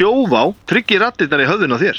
[0.00, 1.98] Sjóvá tryggir rattirnar í höfðun á þér.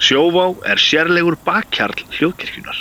[0.00, 2.78] Sjóvá er sérlegur bakkjarl hljóðkirkjunar.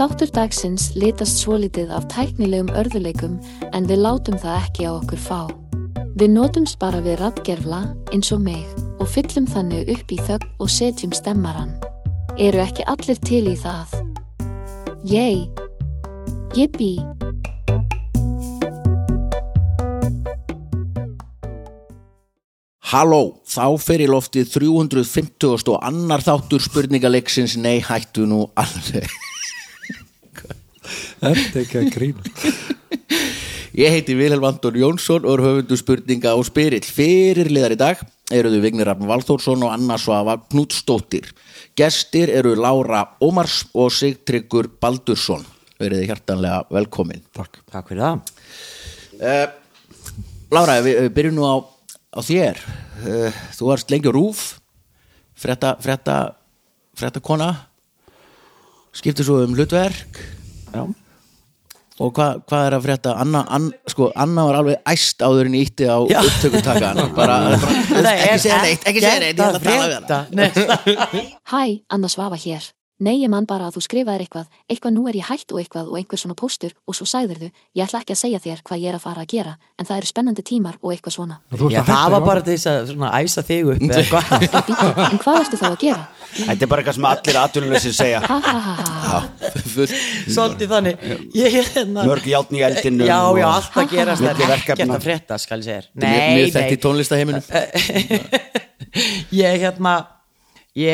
[0.00, 3.36] Þáttur dagsins litast svolítið af tæknilegum örðuleikum
[3.68, 5.40] en við látum það ekki á okkur fá.
[6.16, 7.84] Við notumst bara við rattgerfla
[8.16, 8.64] eins og mig
[8.96, 11.76] og fyllum þannig upp í þögn og setjum stemmaran.
[12.40, 13.98] Eru ekki allir til í það?
[15.04, 15.68] Yey!
[16.50, 16.98] Yippee!
[22.90, 27.54] Halló, þá fer í loftið 350 og annar þáttur spurningaleiksins.
[27.62, 29.06] Nei, hættu nú alveg.
[31.20, 32.22] Þetta ekki að grína
[33.78, 36.82] Ég heiti Vilhelm Anton Jónsson og er höfundu spurninga og spyrill.
[36.82, 38.02] Fyrirliðar í dag
[38.34, 41.30] eru þau Vignir Rafn Valþórsson og Anna Svafa Knudstóttir
[41.78, 45.46] Gestir eru Lára Ómars og Sigtryggur Baldursson
[45.80, 47.22] Verið þið hjartanlega velkomin.
[47.36, 47.60] Takk.
[47.72, 49.56] Takk fyrir það.
[50.50, 51.56] Lára, við, við byrjum nú á,
[52.16, 52.60] á þér.
[53.00, 54.44] Uh, Þú varst lengi rúf
[55.40, 56.16] frétta, frétta,
[56.98, 57.52] frétta kona
[58.92, 60.18] skiptir svo um hlutverk.
[60.74, 60.82] Já.
[62.00, 63.12] Og hvað hva er að frétta?
[63.20, 66.00] Anna, Anna, sko, Anna var alveg æst áður en ítti á
[67.18, 70.20] bara ekki segja neitt ekki segja neitt, ég ætla að tala við hana.
[70.32, 72.70] hana Hæ, Anna Svafa hér.
[73.00, 75.86] Nei, ég man bara að þú skrifaðir eitthvað, eitthvað nú er ég hætt og eitthvað
[75.88, 77.48] og einhver svona póstur og svo sagðir þú,
[77.78, 79.96] ég ætla ekki að segja þér hvað ég er að fara að gera, en það
[80.02, 81.36] eru spennandi tímar og eitthvað svona.
[81.48, 84.26] Já, að það var bara þess að svona æsa þig upp eða hvað?
[84.68, 86.04] Bíddu, en hvað ertu þá að gera?
[86.30, 88.20] Þetta er bara eitthvað sem allir atvinnuleysir segja.
[88.20, 88.74] Ha ha ha
[89.08, 89.18] ha.
[90.28, 90.94] Svolítið þannig.
[91.34, 94.52] Ég er hérna Mörg játn í eldinum Já, já, allt að gerast Það Milli er
[94.60, 95.02] ekkert að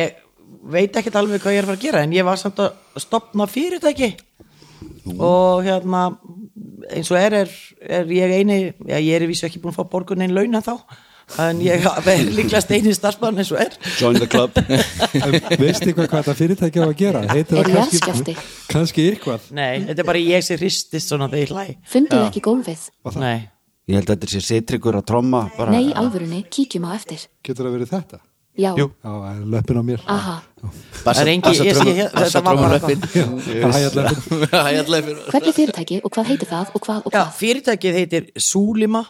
[0.63, 3.03] veit ekkert alveg hvað ég er að fara að gera En ég var samt að
[3.03, 4.13] stopna fyrirtæki
[5.17, 6.07] Og hérna
[6.93, 9.81] eins og er, er, er ég eini já, ég er í vísu ekki búin að
[9.81, 10.77] fá borgun einn launa þá
[11.43, 11.83] en ég
[12.13, 14.55] er líklegast eini starfsmann eins og er Join the club
[15.59, 17.25] Veistu hvað, hvað þetta fyrirtæki á að gera?
[17.33, 18.37] Heitir Er það kannski,
[18.71, 22.45] kannski eitthvað Nei, þetta er bara ég sem hristist svona þegar ég hlæ Funduð ekki
[22.47, 22.89] gólfið?
[23.19, 23.39] Nei,
[23.87, 25.71] Ég held að þetta sé sitryggur að tromma bara.
[25.71, 27.21] Nei, alvörunni, kíkjum á eftir.
[27.47, 28.19] Getur það verið þetta?
[28.57, 30.01] Já, Já, það er löppin á mér.
[30.09, 30.35] Aha.
[31.05, 32.79] Það er engi- ég sé hér- þetta var bara
[34.67, 37.33] Hæjallega Hvernig fyrirtæki og hvað heitir það og hvað og Já, hvað?
[37.41, 39.03] fyrirtækið heitir Súlima.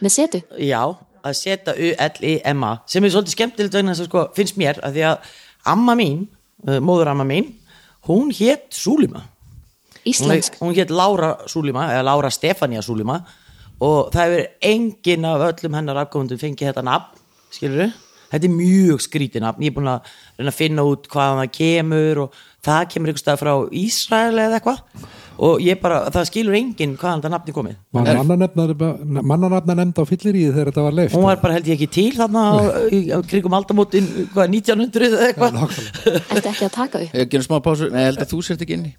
[0.00, 0.40] Með setu?
[0.58, 0.82] Já,
[1.26, 5.04] að setja U-L-I-M-A sem er svolítið skemmtilegt vegna þess að sko, finnst mér að því
[5.10, 5.34] að
[5.74, 6.22] amma mín,
[6.68, 7.50] uh, móður amma mín
[8.08, 9.26] hún hétt Súlima.
[10.08, 10.56] Íslensk?
[10.62, 13.18] hún hétt Lára Súlima eða Lára Stefania Súlima
[13.80, 17.18] og það hefur engin af öllum hennar afkomundum fengið þetta nafn
[17.52, 17.90] skilur
[18.30, 19.64] þetta er mjög skrítið nafn.
[19.64, 23.24] Ég er búin að reyna að finna út hvaðan það kemur og það kemur einhvers
[23.24, 25.08] stað frá Ísrael eða eitthvað.
[25.40, 27.76] Og ég bara, það skilur enginn hvaðan það nafni komið.
[27.96, 32.10] Mannanafna nefnd á fylliríði þegar þetta var leift hún var bara held ég ekki til
[32.18, 32.54] þarna á,
[32.92, 35.80] í, á krigum aldamótin hvað, 1900 eða eitthvað?
[36.36, 37.16] Ertu ekki að taka upp?
[37.16, 38.92] Ég gerum smá pásu, nei, held að þú sért ekki inni.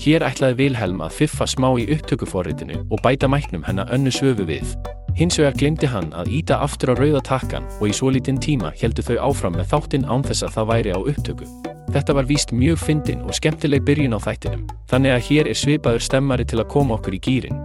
[0.00, 4.74] Hér ætlaði Vilhelm að fiffa smá í upptökuforritinu og bæta mæknum hennar önnu söfu við.
[5.18, 8.72] Hins vegar glemdi hann að íta aftur á rauða takkan og í svo lítinn tíma
[8.80, 11.50] heldu þau áfram með þáttinn án þess að það væri á upptöku.
[11.90, 16.06] Þetta var víst mjög fyndin og skemmtileg byrjun á þættinum, þannig að hér er svipaður
[16.06, 17.62] stemmari til að koma okkur í gýrin.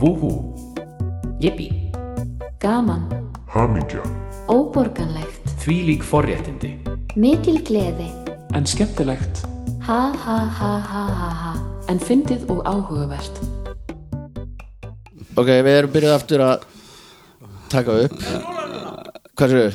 [0.00, 0.32] Vúhú!
[1.42, 1.68] Jippi
[2.62, 3.08] Gaman.
[3.50, 4.00] Hamingja.
[4.48, 5.48] Óborganlegt.
[5.64, 6.76] Því lík forréttindi.
[7.18, 8.06] Mikil gleði.
[8.54, 9.42] En skemmtilegt.
[9.82, 11.52] Ha ha ha ha ha ha.
[11.90, 13.42] En fyndið og áhugavert.
[15.32, 16.64] Ok, við erum byrjuð aftur að
[17.72, 18.16] taka upp.
[19.38, 19.70] Hvað séu?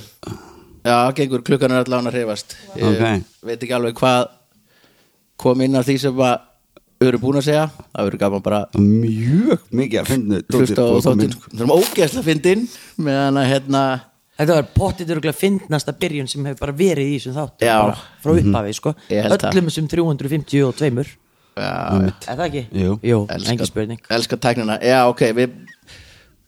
[0.87, 2.53] Já, gengur klukkan er allavega að hreyfast.
[2.77, 3.23] Ég Ok.
[3.43, 4.27] veit ekki alveg hvað
[5.37, 6.37] kom inn af því sem að
[7.01, 7.65] við erum búin að segja.
[7.95, 11.35] Það verður gaman bara að Mjög mikið að finna hlusta á þáttinn.
[11.41, 12.67] Það erum ógeðslega fyndin
[12.97, 14.01] meðan að hérna
[14.37, 18.73] Þetta var pottit örgulega fyndnasta byrjun sem hefur bara verið í þessum bara frá upphafi
[18.77, 18.93] sko.
[19.09, 19.49] Held það.
[19.49, 21.17] öllum þessum 352
[21.57, 21.73] Já,
[22.27, 22.63] Er það ekki?
[22.71, 22.91] Jú.
[23.03, 25.55] Jú elska, engin spurning elska tæknina Já, ok, við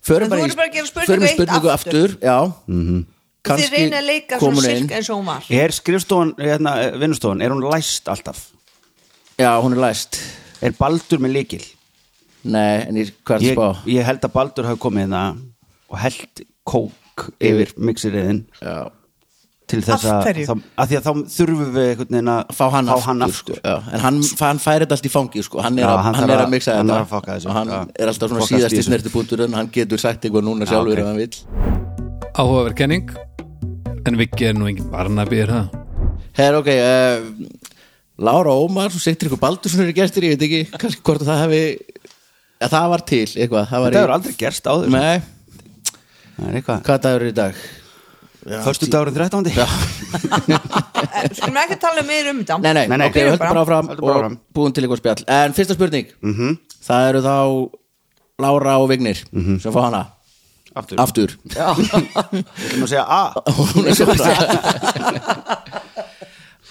[0.05, 2.17] förum bara í bara spurningu förum eitt spurningu aftur, aftur.
[2.21, 3.05] Já, Mhm.
[3.49, 4.55] Þið reynið að leika inn.
[4.61, 8.49] sirka eins og hún var Er skrifstofan, hérna, vinnustofan, er hún læst alltaf?
[9.39, 10.19] Já, hún er læst
[10.61, 11.65] Er Baldur með líkil?
[12.43, 13.85] Nei, en ég, hvað er það Ég, spá?
[13.87, 15.37] ég held að Baldur hafi komið hérna
[15.89, 18.91] og held kók yfir mixiriðin Já
[19.69, 20.27] til þess að,
[20.81, 23.35] að því að þá þurfum við einhvern veginn að fá hann aftur, aftur.
[23.39, 23.75] Sko, já.
[23.93, 25.61] en hann, hann færi þetta allt í fangi sko.
[25.65, 27.35] hann er, Já, að, hann hann er að að- mixa hann þetta þarf að fokka
[27.37, 27.79] þessu, og hann já.
[28.03, 30.97] er alltaf svona í síðast í snertipunktur en hann getur sagt eitthvað núna Já, sjálfur
[30.97, 30.99] ok.
[30.99, 31.37] ef hann vill
[32.39, 33.13] áhugaverð kenning
[34.09, 35.77] en Viki er nú engin barnabi er það
[36.39, 37.17] Her, ok, uh,
[38.19, 41.61] Lára Ómar og Sigtur ykkur Baldursson eru gestir, ég veit ekki kannski hvort það hefði
[42.59, 45.19] ja, það var til eitthvað það var Þetta hefur aldrei gerst áður Nei,
[46.39, 47.61] Það er eitthvað hvað dagur er í dag?
[48.65, 49.45] Föstu dagurinn 13.
[49.53, 49.65] Já.
[51.37, 52.57] Skulum ekki tala meir um þetta.
[52.63, 53.61] Nei, nei, Nei, nei, ok, við höldum bara.
[53.65, 54.37] áfram Höldum bara og áfram.
[54.57, 55.21] búin til eitthvað spjall.
[55.35, 56.07] En fyrsta spurning.
[56.89, 57.35] Það eru þá
[58.39, 59.19] Lára og Vignir
[59.61, 60.01] sem fá hana.
[60.79, 60.97] Aftur.
[61.01, 61.31] Aftur.
[61.43, 63.21] Við ætlum að segja A.
[63.57, 64.15] Hún er svona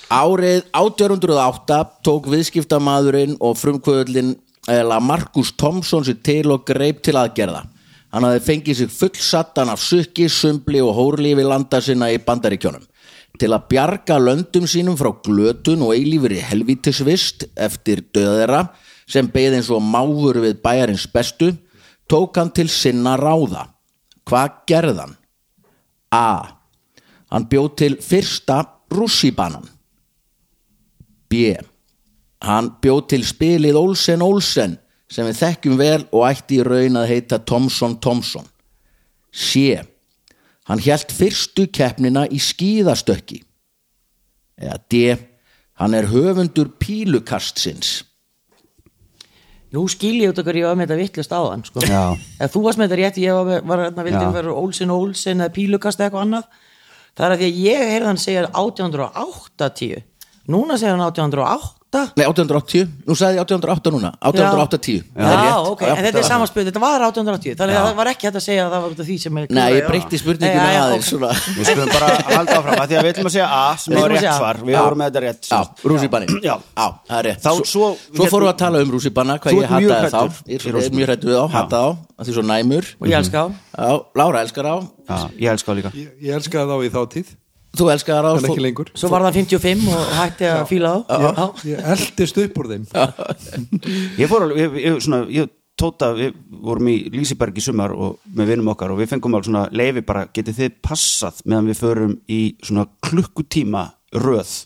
[0.09, 4.31] Árið 1808 tók viðskiptamaðurinn og frumkvöðlinn
[4.73, 7.67] eða Markus Tomsson sér til og greip til aðgerða.
[8.13, 12.87] Hann hafði fengið sig fullsattan af sukki, sumbli og hórlífi landa sinna í bandaríkjónum.
[13.39, 18.63] Til að bjarga löndum sínum frá glötun og eilífur í helvítisvist eftir döða þeirra
[19.09, 21.53] sem beið eins og máfur við bæjarins bestu,
[22.09, 23.69] tók hann til sinna ráða.
[24.29, 25.17] Hvað gerði hann?
[26.13, 26.59] A.
[27.29, 28.63] Hann bjóð til fyrsta
[28.93, 29.69] rússibanan.
[31.29, 31.53] B.
[32.41, 34.79] Hann bjóð til spilið Olsen Olsen
[35.09, 38.45] sem við þekkjum vel og ætti í raun að heita Thomson Thomson.
[39.33, 39.79] C.
[40.69, 43.41] Hann hjælt fyrstu keppnina í skíðastökki.
[44.61, 45.03] Eða D.
[45.79, 48.03] Hann er höfundur pílukastsins.
[49.73, 51.83] Nú skil ég út okkur ég var með þetta vittlust á hann sko.
[51.85, 52.17] Já.
[52.43, 54.31] Ef þú varst með þetta rétt, ég var, með- var hérna vildi Já.
[54.39, 56.65] vera Olsen Olsen eða Pílukast eða eitthvað annað
[57.19, 60.03] Það er að því að ég heyrði hann segja 1880
[60.55, 61.05] Núna segja hann
[61.89, 62.89] 1808 Nei, 1880.
[63.09, 64.11] Nú sagði ég 1808 núna.
[64.21, 64.99] 1880.
[65.09, 65.69] Já, Það er rétt.
[65.73, 68.37] ok, en þetta er sama spil, þetta var 1880 Þannig að það var ekki hægt
[68.39, 70.17] að segja að það var út af því sem er Nei, ég breytti
[70.77, 71.09] já, aðeins.
[71.57, 74.07] Við skulum bara halda áfram að Því að við ætlum að segja A sem að
[74.13, 74.57] rétt svar.
[74.69, 74.81] Við Já.
[74.85, 76.55] vorum með þetta rétt Já, rússibanni Já.
[77.09, 77.41] það er rétt.
[77.41, 80.23] Þá- Svo, svo- svo, fórum við að tala um rússibanna Þú hvað ég hataði þá.
[80.45, 82.25] Ég er mjög hrættu við þá, hata þá að
[87.17, 88.91] því ég Lára elskar ég það Ég, ég Þú á En ekki lengur.
[88.95, 91.45] Svo var það 55 og hætti að fíla á Já.
[91.69, 92.89] Ég eldist upp úr þeim.
[94.23, 96.35] Ég fór alveg, ég, ég, svona, ég tóta, við
[96.65, 100.03] vorum í Lísiberg í sumar og með vinum okkar og við fengum alveg svona leifi
[100.09, 103.85] bara, getið þið passað meðan við förum í svona klukkutíma
[104.19, 104.57] röð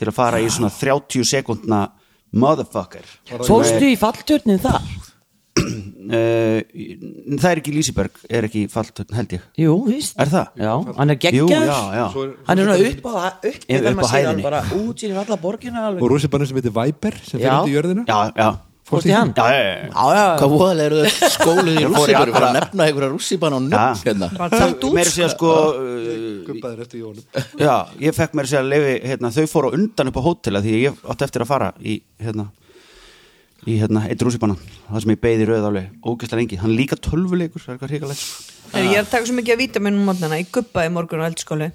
[0.00, 1.84] til að fara í svona 30 sekundna
[2.32, 3.06] motherfucker?
[3.46, 4.82] Fórstu í falltörnin þar?
[6.08, 9.44] Uh, Það er ekki Lísiberg, er ekki fallt held ég.
[9.60, 10.16] Jú, víst.
[10.20, 10.48] Er það?
[10.60, 12.06] Já, hann er já
[12.48, 14.42] Hann er svona upp á, upp, upp, Upp á hæðinni.
[14.46, 18.04] bara útsýnir alla borgina Og alveg rússibannin sem heitir Viper sem fyrir út í jörðina.
[18.08, 18.50] Já, já.
[18.90, 19.30] Fórstu í hann?
[19.36, 20.22] Já, já, já, já.
[20.40, 23.66] Hvað voðalega eru þau skóluð í í rússibanna Bara að alla- nefna einhverja rússibanna og
[23.68, 24.28] nöfn hérna.
[24.34, 25.50] Það út Meira að segja sko.
[25.50, 27.24] uh, Gubbaðir eftir jólum
[27.60, 30.72] Já, ég fekk mér að segja leifi, hérna, þau fóru undan upp á hótela því
[30.74, 32.48] að ég átti eftir að fara í hérna,
[33.68, 34.56] í hérna, eitt rússipanna
[34.88, 36.58] það sem ég beði rauð alveg, ógæslega lengi.
[36.62, 38.24] Hann er líka tölvuleikur, það er eitthvað hrikalegt
[38.70, 40.94] Nei, Ég er að taka svo mikið að víta minn um mótnana Ég guppaði í
[40.94, 41.70] morgun á eldskóli.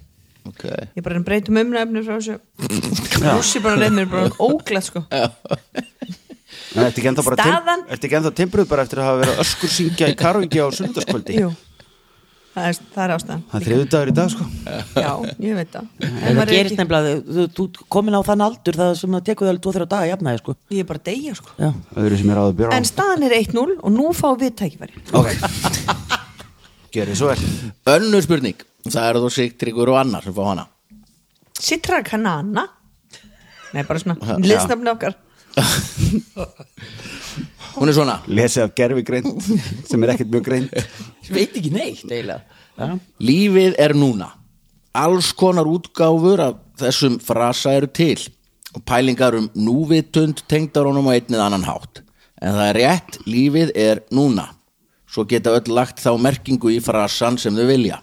[0.46, 0.64] Ok.
[0.96, 2.38] Ég bara breytum umræfni frá þessu.
[3.26, 5.02] Rússi bara leið mér bara óglætt sko.
[6.76, 10.68] En Ertu ekki ennþá timbruð bara eftir að hafa verið öskur syngja í karogi á
[10.76, 11.38] sunnudagskvöldi?
[11.42, 11.50] Jú,
[12.56, 13.42] það er, það er ástæðan.
[13.52, 14.46] Það er þriðu dagur í dag sko.
[14.96, 15.12] Já,
[15.46, 15.88] ég veit það.
[16.00, 19.18] En En það er gerist ekki- nefnilega, þú, þú komin á þann aldur það sem
[19.18, 20.56] það tekur það alveg 2-3 daga jafnaði sko.
[20.72, 21.50] Ég er bara að deyja sko.
[21.60, 21.70] Já.
[22.80, 25.04] En staðan er 1-0 og nú fáum við tækifæri.
[25.14, 25.30] Ok.
[26.96, 27.52] Gjörið svo vel.
[27.98, 28.64] Önnur spurning.
[28.88, 30.68] Það eru þú Sigtryggur og annar sem fá hana.
[31.60, 32.68] Sitra kanana
[33.74, 34.36] Nei, bara svona Já.
[34.40, 35.16] Liðsnafni okkar
[37.76, 38.20] Hún er svona.
[38.28, 39.48] Lesið af gerfi greint
[39.90, 40.72] sem er ekkert mjög greint.
[41.28, 42.42] Veit ekki neitt eiginlega.
[42.76, 42.88] Já.
[43.24, 44.30] Lífið er núna.
[44.96, 48.20] Alls konar útgáfur af þessum frasa eru til
[48.76, 52.04] og pælingar um núvitund tengdar honum á einnið annan hátt.
[52.44, 54.50] En það er rétt, lífið er núna.
[55.08, 58.02] Svo geta öll lagt þá merkingu í frasan sem þau vilja.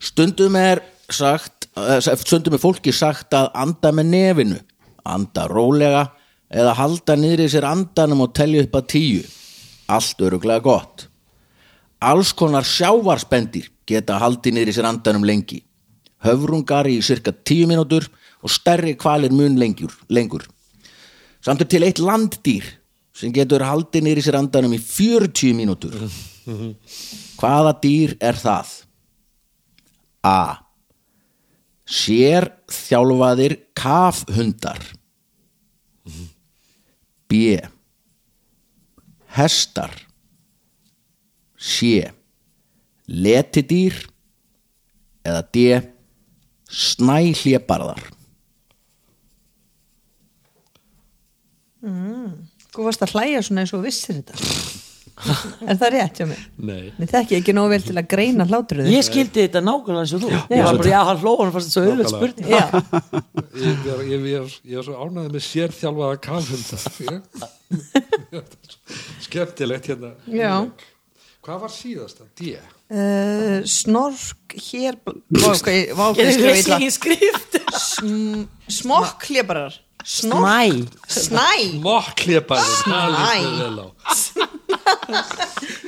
[0.00, 0.80] Stundum er
[1.12, 4.60] sagt eh, stundum er fólki sagt að anda með nefinu
[5.04, 6.06] anda rólega
[6.54, 9.24] eða halda niðri sér andanum og telja upp að tíu
[9.90, 11.08] allt öruglega gott
[12.04, 15.62] Alls konar sjávarspendir geta haldið niður í sér andanum lengi.
[16.24, 18.06] Höfrungar í cirka tíu mínútur
[18.44, 19.92] og stærri kvalir mun lengur.
[20.08, 20.44] lengur.
[21.40, 22.64] Samt er til eitt landdýr
[23.14, 25.94] sem getur haldið niður í sér andanum í 40 mínútur.
[27.40, 28.84] Hvaða dýr er það?
[30.24, 30.60] A.
[31.84, 34.80] Sér þjálfaðir kafhundar.
[37.34, 37.58] B.
[39.34, 39.90] Hestar.
[41.58, 42.04] C.
[43.10, 43.96] Letidýr
[45.26, 45.64] eða D.
[46.74, 48.00] Snæhljebarðar
[51.84, 54.63] Þú varst að hlæja svona eins og vissir þetta
[55.70, 56.42] Er það rétt hjá mér?
[56.70, 56.84] Nei.
[56.98, 60.20] Mér þekki ekki nóg vel til að greina hláturðu ég skildi þetta nákvæmlega eins og
[60.24, 60.28] þú.
[60.54, 62.46] Ég var bara, já, hann hló, hann fannst þetta svo auðvitað spurning.
[62.50, 62.64] Já,
[63.54, 66.76] Ég, ég, ég, ég, ég er svo ánægði með sérþjálfaða kafhunda
[69.24, 70.10] Skemmtilegt hérna.
[70.30, 70.54] Já.
[71.44, 72.22] Hvað var síðasta?
[72.40, 72.42] D?
[72.56, 74.94] uh, Snork hér
[75.74, 76.76] ég- vá, hvað ég ég skrifa veist illa.
[76.78, 77.52] ekki skrift.
[77.74, 78.46] Sm-
[78.80, 79.20] Smokk
[80.44, 81.80] mæ Snæ.
[81.80, 83.00] Mokkleparinn Snæ.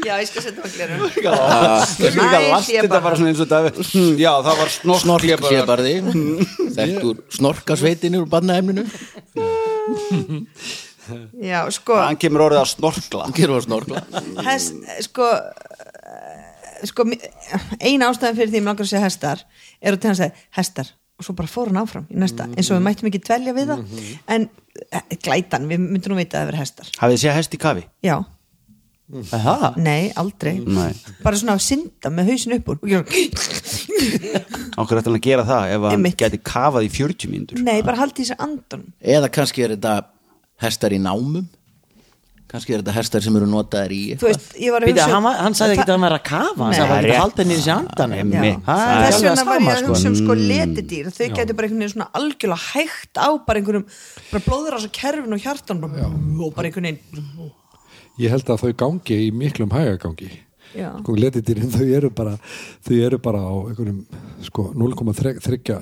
[0.06, 3.42] Já, ég skal setja maður glerum Þú skal ekki að last þetta bara svona eins
[3.42, 3.70] og þetta
[4.24, 5.94] Já, það var snorklebar Snorkleparði
[6.76, 8.86] Þekktur snorkasveitin úr bannaefninu
[11.38, 13.26] Já, sko Hann kemur orðið að snorkla.
[13.36, 14.00] Gerðu að snorkla.
[14.48, 15.28] Hest, sko
[16.86, 17.06] sko
[17.80, 19.42] eina ástæðan fyrir því að mig langar að segja hestar
[19.80, 20.90] er að hann segi hestar.
[21.16, 23.70] Og svo bara fór hann áfram í næsta eins og við mættum ekki dvelja við
[23.70, 23.84] það.
[24.34, 24.48] En
[24.90, 26.90] eh, glætan, við myndum nú vita að það vera hestar.
[26.98, 27.86] Hafið þið séð hest í kafi?
[28.04, 28.16] já,
[29.06, 30.56] það nei, aldrei.
[30.66, 30.90] Nei.
[31.22, 32.80] Bara svona að synda með hausin upp úr.
[34.76, 37.62] Okkur ætti hann að gera það ef hann gæti kafað í 40 mínútur?
[37.64, 39.94] Nei, bara haldi í sér andan Eða kannski er þetta
[40.64, 41.46] hestar í námum?
[42.46, 45.16] Kannski er þetta hestar sem eru notaðir í þú veist, ég var að Býta, hugsa
[45.16, 47.58] hann, hann sagði ekki að hann var að kafa hann sagði að halda henni í
[47.58, 48.28] þessi andan er
[49.06, 49.88] þess vegna var ég að sko.
[49.90, 50.44] hugsa um sko Mm.
[50.52, 51.08] letidýr.
[51.16, 53.86] Þau getur bara einhvern veginn svona algjörlega hægt á bara einhverjum,
[54.30, 57.50] bara blóður á svo kerfin og hjartan bara, og bara einhvern veginn
[58.20, 60.30] Ég held að þau gangi í miklum hægagangi.
[60.76, 62.34] Sko letidýrin þau eru bara
[62.84, 63.54] þau eru bara á
[64.44, 65.76] sko 0,3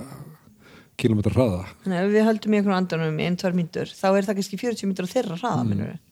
[0.95, 1.65] km hraða.
[1.91, 4.59] Nei, ef við höldum í einhvern andanum í ein, tvær mínútur þá er það kannski
[4.61, 6.03] 40 mínútur á þeirra hraða mm.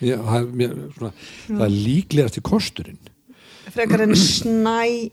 [0.00, 1.10] Já, það, er, mér, svona,
[1.48, 3.10] það er líklegast í kosturinn.
[3.70, 5.10] Frekar en snæ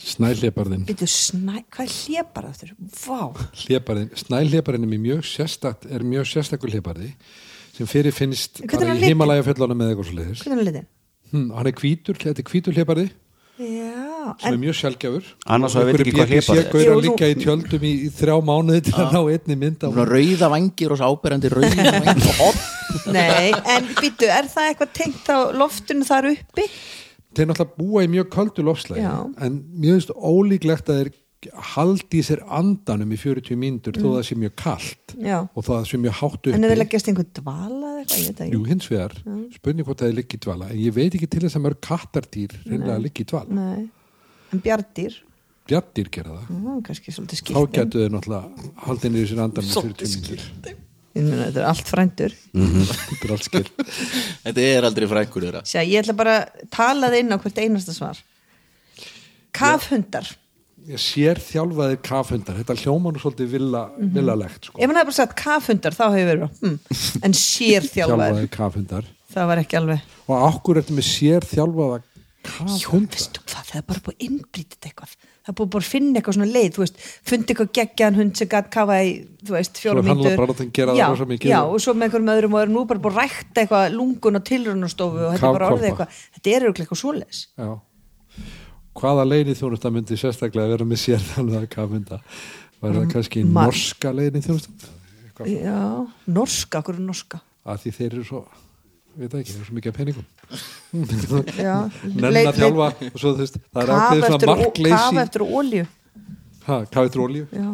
[0.00, 2.72] snælhleparðin Býtu, snæ, hvað er hlepar aftur?
[3.02, 7.12] Vá, hleparðin, snælhleparðin er mjög sérstakur hleparði
[7.80, 9.16] sem fyrir finnst Hvernig er bara hann í litinn?
[9.16, 10.86] himalæja fjöllunum eða eitthvað svo leiðis hvernig er litin?
[11.32, 13.08] hm, hann er hvítur, þetta er hvítur hleparði
[13.60, 16.68] Já, sem er mjög sjálfgjafur Annars svo veit ekki hvað hlébarði er.
[16.72, 20.06] gauður að liggja í tjöldum í, í þrjá mánuði til að ná einni mynd Svona
[20.08, 22.62] rauða vangir og svo áberandi rauða vangir
[23.14, 26.64] Nei, en býtu, er það eitthvað tengt á loftinu þar uppi?
[27.36, 29.12] þeir náttúrulega búa í mjög köldu lofslægi Já.
[29.44, 31.10] en mjög ólíklegt að þeir
[31.72, 36.00] haldi sér andanum í 40 mínútur þó það sé mjög kalt Já, og það sé
[36.02, 38.60] mjög hátt uppi en ef við leggjast einhver dvala eða eitthvað, ég veit það Jú,
[38.68, 39.14] hins vegar,
[39.54, 40.68] spurning hvort það er liggi í dvala.
[40.68, 43.56] En ég veit ekki til þess að mörg kattardýr reynlega að liggi í dvala.
[43.56, 43.88] Nei,
[44.52, 45.16] en bjardýr,
[45.70, 46.92] bjartdýr gera það.
[47.08, 50.76] Svolítið þá getur þeir náttúrulega haldið niður sér andanum í 40 mínútur.
[51.10, 52.34] Ég meina, þetta er allt frændur.
[52.54, 53.64] Þetta er allt skil
[54.44, 55.62] Þetta er aldrei frængur þeirra.
[55.66, 58.20] Sjá, ég ætla bara að tala það inn á hvert einasta svar.
[59.56, 60.28] Kafhundar
[60.88, 63.48] ég sér þjálfaðir kafhundar þetta hljóma nú svolítið
[63.98, 64.12] Mhm.
[64.14, 64.78] villalegt sko.
[64.78, 66.78] Ef hann hefði bara sagt kafhundar þá hefur verið hm.
[67.24, 68.48] En sér þjálfar þjálfaðir.
[68.50, 71.98] kafhundar Það var ekki alveg og okkur ertu með sér þjálfaða
[72.42, 75.12] kafhundar veistu hvað, það er bara búið að innbrýta eitthvað.
[75.40, 76.96] Það er búið bara að finna eitthvað svona leið Þú veist,
[77.28, 79.10] fundi eitthvað geggjaðan hund sem gætt kafa í
[79.44, 80.04] Þú veist, fjórum.
[81.44, 83.92] Já, og svo með einhverjum öðrum og er nú bara búið að rækta eitthvað
[88.90, 92.18] er er hvaða leiðin þjónusta myndi sérstaklega vera með sér þjálfaða kafhunda
[92.80, 94.96] var það kannski Mar- norska leiðin þjónusta
[95.48, 97.38] Já, norska, er norska?
[97.64, 98.40] Að því þeir eru svo
[99.16, 100.26] veit það ekki, þeir eru svo mikið peningum.
[102.20, 105.22] Nenn að þjálfa og svo þú veist, það er ákveðið svona ó- kaf markleysi.
[105.22, 105.86] eftir olju
[106.66, 107.46] ha, kaf eftir olíu?
[107.56, 107.70] Já.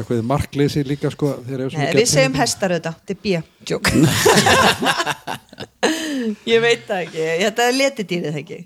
[0.00, 2.40] ákveðið markleysi líka sko Nei, við segjum peningum.
[2.42, 3.84] hestar auðvitað, þetta er bíja Jók
[6.50, 8.58] Ég veit það ekki Þetta er letidýrið ekki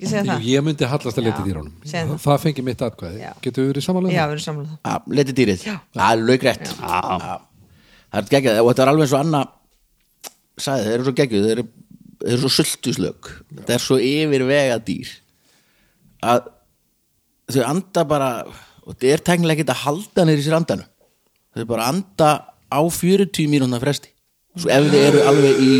[0.00, 0.44] Ekki segja Jú, það?
[0.48, 2.38] Ég myndi hallast að leti segðu það, það.
[2.40, 4.78] fengi mitt atkvæði, getur við verið samanlega Já, við erum það.
[4.80, 5.64] Já, leti dýrið.
[5.92, 8.60] Það er laugrætt Það er geggjað.
[8.64, 9.42] Og þetta er alveg eins og Anna
[10.60, 11.66] sagði, þeir eru svo geggjuð þeir eru,
[12.24, 13.28] þeir eru svo sultuslög
[13.60, 15.12] þetta er svo yfir vega dýr
[16.30, 16.48] að
[17.50, 20.88] þau anda bara og þetta er tæknilega ekki að halda neyri sér andanu
[21.56, 22.30] þau bara anda
[22.70, 24.12] á 40 mínúna fresti.
[24.58, 25.72] Svo ef þið eru alveg í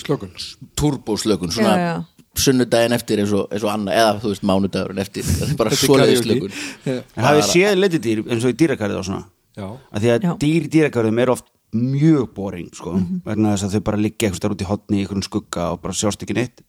[0.00, 0.32] slökun.
[0.76, 1.96] turbóslökun svona Já, já.
[2.42, 5.26] Sunnudaginn eftir eins og, eins og Anna eða þú veist mánudagurinn eftir.
[5.44, 6.48] Er bara Þetta er svoleiðis karaoke.
[6.48, 9.24] slökun En hafið séð letidýr eins og í dýrakarið og svona?
[9.58, 9.68] Já.
[9.90, 10.32] að því að Já.
[10.44, 12.92] dýr í dýrakarðum er oft mjög boring sko,
[13.26, 15.96] vegna þess að þau bara liggja eitthvað út í hotni í einhverjum skugga og bara
[15.98, 16.62] sjást ekki neitt.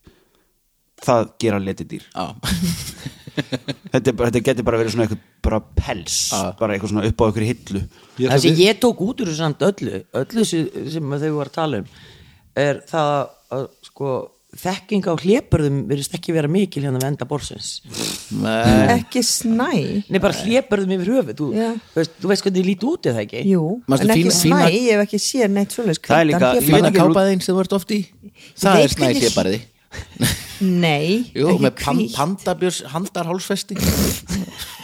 [1.05, 2.25] Það gera letidýr Já,
[3.93, 6.17] þetta, er bara- þetta getur bara verið svona eitthvað bara pels,
[6.59, 7.83] bara eitthvað svona upp á einhverju hillu.
[8.19, 10.65] Það sem ég tók út úr þessu samt öllu öllu sem,
[10.97, 11.87] sem þau var að tala um
[12.59, 13.13] er það
[13.55, 14.11] að sko
[14.57, 17.67] þekking á hlepurðum verðist ekki vera mikil hérna við enda borsins.
[18.33, 18.87] Nei.
[18.95, 19.67] ekki snæ.
[20.09, 21.67] Nei, bara hlépurðum yfir höfuð Þú, Já.
[21.93, 23.43] þú veist, þú veist hvernig þið líti út eða ekki?
[23.45, 26.53] Jú, en ekki fína- snæ, fína- ég hef ekki séð neitt svoleiðis Það er líka-
[26.57, 27.99] ég Fína ekki- kápaðinn sem þú ert oft í.
[28.57, 29.61] Það er hvernig- hliðbarði
[30.61, 33.77] Nei, Jú, ekki með pan, pandabjörs handarhálsfesti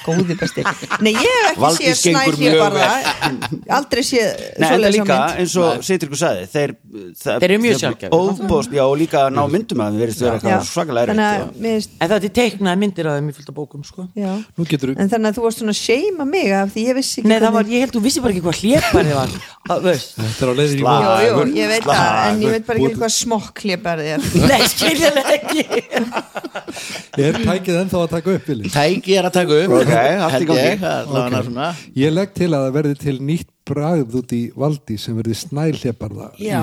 [0.06, 0.66] góði besti
[1.06, 2.88] Nei, ég hef ekki Valdís séð gengur snæ mjög hlébarða
[3.78, 6.72] aldrei séð Nei, en það líka, eins og Seitryggur sagði þeir,
[7.22, 8.16] það, Þeir eru mjög sjaldgæfir.
[8.16, 10.18] Óbóst, já, og líka ná myndum að það vera Já.
[10.36, 11.20] eitthvað svakalega að
[11.66, 14.02] finnst En það er til teiknaði myndir að þeim í fylgta bókum sko.
[14.18, 14.32] Já.
[14.56, 17.18] Nú getur En þannig að þú varst svona að seima mig af því ég vissi
[17.22, 19.30] ekki Nei, það var, ég held þú vissi bara ekki hvað hléparði var.
[19.66, 19.80] Það,
[20.16, 20.82] Þetta er á leiðin í
[21.26, 24.20] jú, ég veit það, en ég veit bara ekki hvað smokk hlébarði er.
[24.52, 25.24] Nei, skiljaði
[29.96, 30.70] allt í gangi.
[32.06, 36.32] Ég legg til að það verði til nýtt bragð út í valdi sem verði snælhleparða
[36.42, 36.62] Já,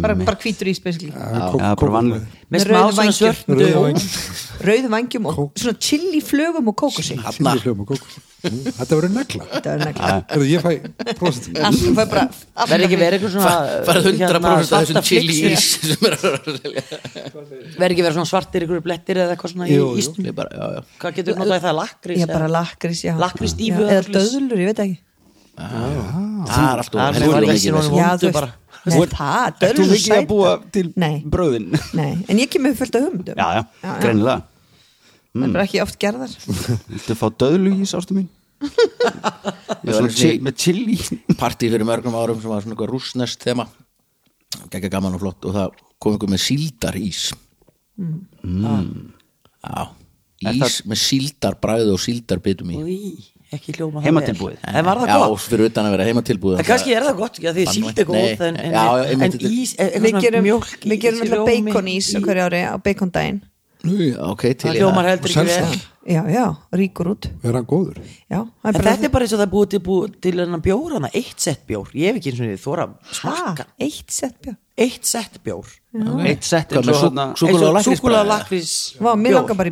[0.00, 1.10] bara, bara hvítur ís basically.
[1.10, 3.18] Já, bara vanlega Með smá svona vængjum.
[3.18, 9.10] svörtu Rauðum vangjum og svona chili flögum og kókosi Hanna, Hljóma kókos Mm, Þetta verður
[9.12, 9.46] negla.
[9.50, 10.70] Þetta er nefnilega Erðu, Ég fæ
[11.20, 13.50] allt Verði ekki verið eitthvað svona
[13.84, 15.66] 100% hérna, af svarta þessum chili ís
[16.08, 16.16] er
[17.76, 21.60] Verði ekki verið svona svartir ykkur blettir eða eitthvað svona í ístum Hvað getur notaði
[21.66, 21.76] það?
[21.82, 22.22] Lakrís?
[22.22, 23.12] Já, bara lakrís, já.
[23.20, 24.98] Lakkrísdýfu Já, eða döðlur, ég veit ekki
[25.60, 27.30] Það er alltaf Það er þú
[29.76, 30.86] þú mikið að búa til
[31.28, 31.66] bröðin?
[31.96, 33.36] Nei, en ég kemur fullt af hugmyndum.
[33.36, 34.38] Já, já, greinilega.
[35.30, 36.32] Það er bara ekki oft gerðar.
[36.94, 38.30] Viltu fá döðlu í sástu mín?
[39.84, 40.96] Með chili.
[41.40, 43.68] Partí fyrir mörgum árum sem var svona eitthvað rúsnest þema.
[44.72, 47.24] Geggja gaman og flott og það kom einhver með síldarís.
[48.00, 49.12] Mm.
[49.60, 49.82] já.
[50.40, 52.78] Ís með síldarbræðu og síldarbitum í
[53.56, 54.58] ekki hljóma Heimatilbúið.
[54.70, 55.44] En var það já, gott?
[55.46, 58.08] fyrir utan að vera heimatilbúið En kannski er það gott, já, því að síld er
[58.10, 61.24] góð en, en, Já, já, en, en ís, eitthvað Við svona gerum, mjólk við gerum
[61.26, 63.40] alltaf bacon ís á hverju ári á bacondaginn.
[63.80, 64.84] Nú, já, ok, til Það í
[65.56, 65.74] það
[66.08, 67.26] Já, já, ríkur út.
[67.44, 67.98] Er hann góður?
[68.30, 70.62] Já, það En þetta er bara eins og það er búið til, búið til hennar
[70.64, 74.16] bjór hana, eitt sett bjór, ég hef ekki eins og niður þóra Ha, smakka, eitt
[74.16, 75.68] sett björn eitt sett bjór.
[76.24, 76.72] Eitt sett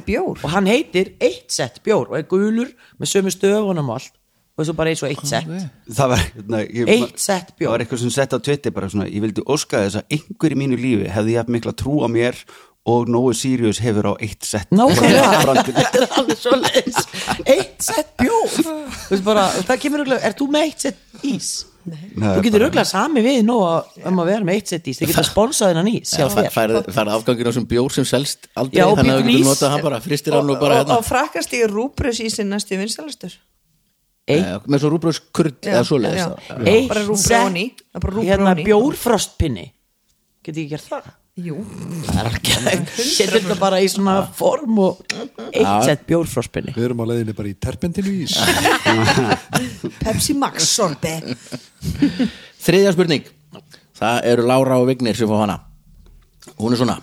[0.04, 0.36] bjór.
[0.42, 4.14] Og hann heitir eitt sett bjór og er gulur með sömu stöfunum og allt.
[4.58, 5.50] Og þessu bara eins og eitt sett.
[5.86, 7.68] Það var, hérna, ég, Eitt sett bjór.
[7.68, 10.54] Það var eitthvað sem sett á Twitter bara svona Ég vildi óska þess að einhver
[10.56, 12.40] í mínu lífi hefði ég haft mikla trú á mér
[12.88, 17.00] og Nói Sirius hefur á eitt sett þetta er alveg svo leis
[17.44, 21.50] Eitt sett bjór bara, það kemur auðvitað, er þú með eitt sett ís?
[21.88, 24.98] Nei, Þú getur auðvitað sami við nú að- um að vera með eitt sett ís
[25.00, 26.50] Þið getur sponsað hennan ís Já, sjá þér.
[26.56, 29.48] færið fær afgangin á sem bjór sem selst aldrei Já, þannig að við getum ís.
[29.52, 32.76] notað hann bara fristir hann og bara Og, hérna og frakkast í rúbröðsísin næstu
[34.28, 36.26] Eh, með svo rúbröðs kurd eða svoleiðis já.
[36.28, 36.56] þá.
[36.68, 36.90] Eitt.
[36.90, 37.62] Það er rúbróni.
[38.28, 39.62] Hérna bjórfrostpinni
[40.48, 41.08] Getið ekki gert það?
[41.38, 41.56] Jú,
[42.08, 42.28] Það
[42.72, 45.02] er Setur þetta bara í svona form og
[45.52, 48.34] eitt sett bjórfrostpinni Við erum á leiðinni bara í terpentinu ís.
[50.04, 51.12] Pepsi Max sorbe.
[52.64, 53.28] Þriðja spurning.
[53.98, 55.58] Það eru Lára og Vignir sem fá hana.
[56.56, 56.96] Hún er svona.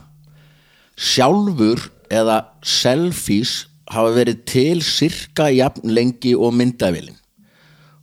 [0.98, 7.14] Sjálfur eða selfies hafa verið til sirka jafn lengi og myndavélin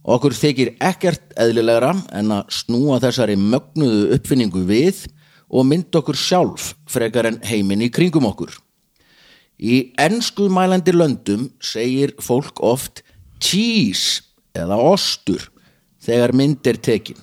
[0.03, 5.05] Okkur þykir ekkert eðlilegra en að snúa þessari mögnuðu uppfinningu við
[5.53, 8.55] og mynda okkur sjálf frekar en heiminn í kringum okkur.
[9.63, 13.05] Í ensku mælandi löndum segir fólk oft
[13.43, 14.25] cheese
[14.57, 15.45] eða ostur
[16.03, 17.21] þegar mynd er tekin.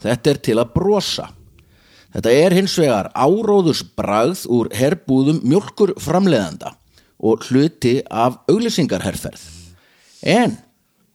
[0.00, 1.28] Þetta er til að brosa.
[2.14, 6.72] Þetta er hins vegar áróðus bragð úr herbúðum mjölkur framleiðanda
[7.20, 9.42] og hluti af auglýsingarherferð.
[10.22, 10.56] En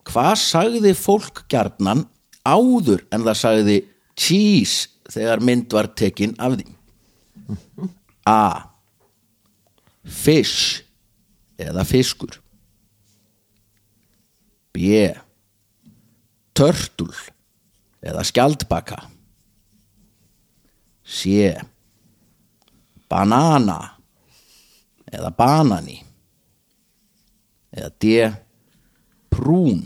[0.05, 2.05] hvað sagði fólk gjarnan
[2.45, 3.77] áður en það sagði
[4.17, 6.67] cheese þegar mynd var tekin af því?
[8.29, 8.71] A.
[10.03, 10.81] Fish
[11.61, 12.37] eða fiskur.
[14.71, 15.09] B.
[16.55, 17.13] Törtul
[18.01, 19.01] eða skjaldbaka.
[21.03, 21.51] C.
[23.11, 23.79] Banana
[25.11, 25.99] eða banani.
[27.71, 28.15] Eða D.
[29.31, 29.85] Prún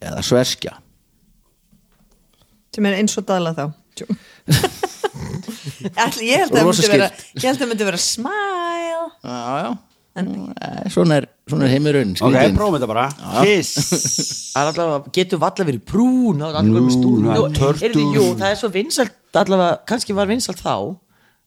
[0.00, 0.78] eða sveskja.
[2.74, 3.64] sem er eins og dala þá
[4.00, 4.08] Tjú.
[6.00, 7.30] Ætli, ég held að það vera skipt.
[7.36, 9.06] ég held að það myndi vera smile.
[9.24, 9.70] Já, já.
[10.20, 12.16] Eh, Svona er, svona er heimurinn.
[12.18, 13.04] Ok, prófum þetta bara.
[13.46, 13.92] Kiss.
[14.56, 15.84] Það allavega, getur verið
[17.30, 17.84] allavega turtle.
[17.84, 20.74] heyrðu, Jú, það er svo vinsalt allavega, kannski var vinsalt þá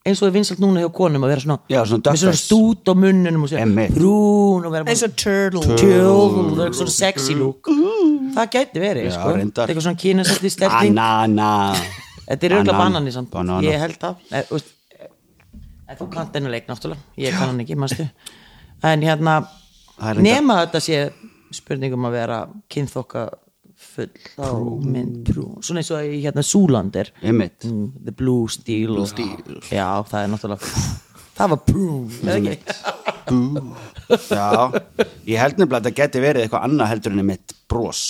[0.08, 2.90] eins og er vinsalt núna hjá konum að vera svona Já, svona með svona stút
[2.92, 3.94] á munnunum og segja Einmitt.
[3.96, 5.62] prún og vera eins og turtle
[6.58, 7.70] það er svona sexy look.
[8.40, 9.36] Það gæti verið, Já, sko.
[9.68, 11.52] eitthvað svona kynasætti sterling Banana
[12.28, 12.94] þetta er auðvitað Banan.
[12.94, 13.36] banani samt.
[13.66, 14.24] Ég held það.
[14.32, 14.74] Eh, þú veist,
[15.90, 17.02] en þú kannt ennu leik náttúrulega.
[17.18, 18.08] Ég kann hann ekki, mástu
[18.84, 19.38] en hérna
[20.00, 21.00] það nema þetta sé
[21.54, 22.40] spurningum að vera
[22.74, 23.24] kynþokka
[23.84, 24.10] full
[24.40, 24.48] á
[24.84, 25.30] mynd
[25.64, 26.44] svona eins og í hérna
[27.22, 27.64] Einmitt.
[27.68, 29.60] mm, The Blue Steel, Blue Steel.
[29.70, 30.72] já það er náttúrulega
[31.38, 31.62] það var
[32.54, 32.78] ekki?
[34.30, 34.48] Já,
[35.26, 38.02] ég held nefnilega að þetta geti verið eitthvað annað heldur en mitt bros.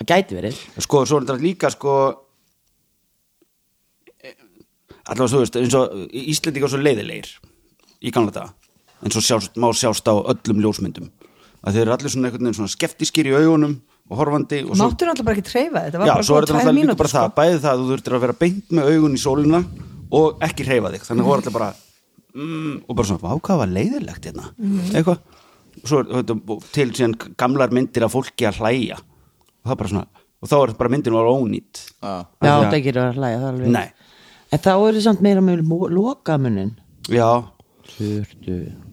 [0.00, 0.60] Það gæti verið.
[0.82, 1.96] Sko, svo er þetta líka sko
[5.06, 7.30] allavega svo veist eins og Íslendingar svo leiðilegir
[8.02, 8.52] í gamla daga.
[9.02, 11.10] Eins og sjást, má sjást á öllum ljósmyndum.
[11.62, 13.76] Að þeir eru allir svona einhvern veginn svona skeftiskir í augunum
[14.10, 16.46] og horfandi og svo, Máttur náttúrulega bara ekki treyfa þetta var já, bara svo er
[16.46, 17.36] þetta náttúrulega líka bara það sko.
[17.38, 19.60] bæði það að þú þurftir að vera beint með augun í sólina
[20.18, 21.06] og ekki hreyfa þig.
[21.08, 21.68] Þannig að voru allir bara
[22.34, 24.48] mm, og bara svona, hvað var leiðilegt hérna?
[24.90, 25.22] Eitthvað.
[25.82, 28.98] Og svo er þetta til síðan gamlar myndir af fólki að hlæja.
[28.98, 32.14] Og það er bara svona og þá er bara myndin var ónýtt Já.
[32.42, 33.86] já það ekki að hlæja það er alveg Nei.
[34.52, 35.64] En þá er það samt meira með
[35.96, 36.74] lokamunin
[37.10, 37.28] já,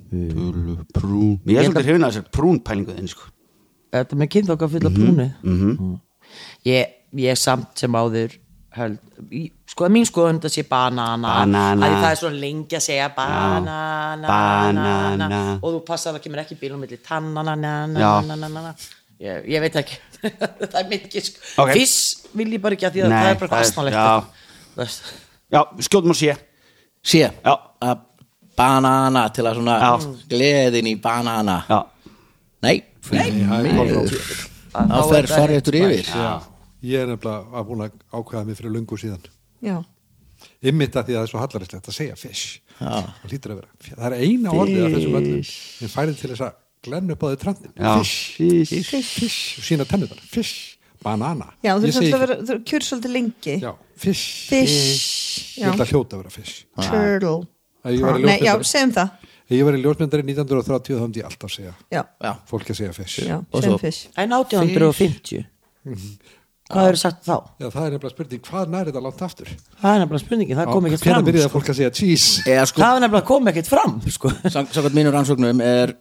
[0.09, 3.27] Pulu, prún ég er svolítið hrifin að þessar prún pælingu þinn sko.
[3.93, 5.91] Þetta með kynþokka fulla brúni mm.
[6.65, 8.33] ég, ég samt sem áður
[8.73, 8.97] held,
[9.33, 11.85] í- sko að mín skoðun þetta sé banana, Banana.
[11.85, 13.77] að það er svona lengi að segja banana,
[14.25, 15.39] Banana.
[15.59, 18.73] og þú passar að það kemur ekki bílum milli tannana.
[19.19, 19.97] Ég, ég veit ekki
[20.71, 21.41] það er ekki sko.
[21.65, 21.73] Ok.
[21.75, 21.97] fiss
[22.33, 25.17] vil ég bara ekki að því að Nei, það er bara það er- kastnalegt
[25.51, 25.61] já.
[25.85, 26.35] skjóðum að sé
[27.03, 27.53] sé Já.
[27.81, 28.05] að
[28.59, 29.91] banana til að svona Já.
[30.29, 31.61] gleðin í banana.
[31.69, 31.79] Já,
[32.65, 32.77] nei,
[33.09, 33.31] Nei,
[34.69, 36.09] það fer farið eftir yfir.
[36.85, 39.23] Ég er nefnilega að búin að ákveða mig fyrir lungu síðan.
[39.65, 39.77] Já.
[40.63, 42.59] ymmit að því að það er svo hallaristlegt að segja fish.
[42.79, 42.91] Já.
[43.23, 43.69] það lítur að vera.
[43.89, 45.41] Það er eina orðið af þessum öllum.
[45.49, 46.53] Sem færið til þess að
[46.87, 49.39] glenna upp á þau trandin fish, fish, fish.
[49.59, 51.49] Og sína tennutar fish, banana.
[51.65, 53.57] Já, þú Ég þurfum segi að vera, þú kjör svolítið lengi.
[53.65, 54.79] Já, fish, Fish,
[55.59, 57.35] ég held að hljóta að vera fish turtle
[57.95, 59.09] ég væri Nei, já, segjum það
[59.49, 62.31] ef ég var í ljósmyndari 1930 þá myndi ég alltaf segja Já, Já.
[62.49, 65.45] fólki að segja fish já, segjum fish en 1850
[66.69, 67.35] hvað eru sagt þá?
[67.57, 69.47] Já, það er nefnilega spurning, hvað nær þetta langt aftur?
[69.81, 71.53] það er nefnilega spurningi, það kom ekkert Hvernig fram byrjaði sko.
[71.55, 72.43] fólk að segja cheese?
[72.45, 74.31] eða sko, það er nefnilega kom ekkert fram sko.
[74.53, 75.95] sam- samkvæmt mínum rannsóknum er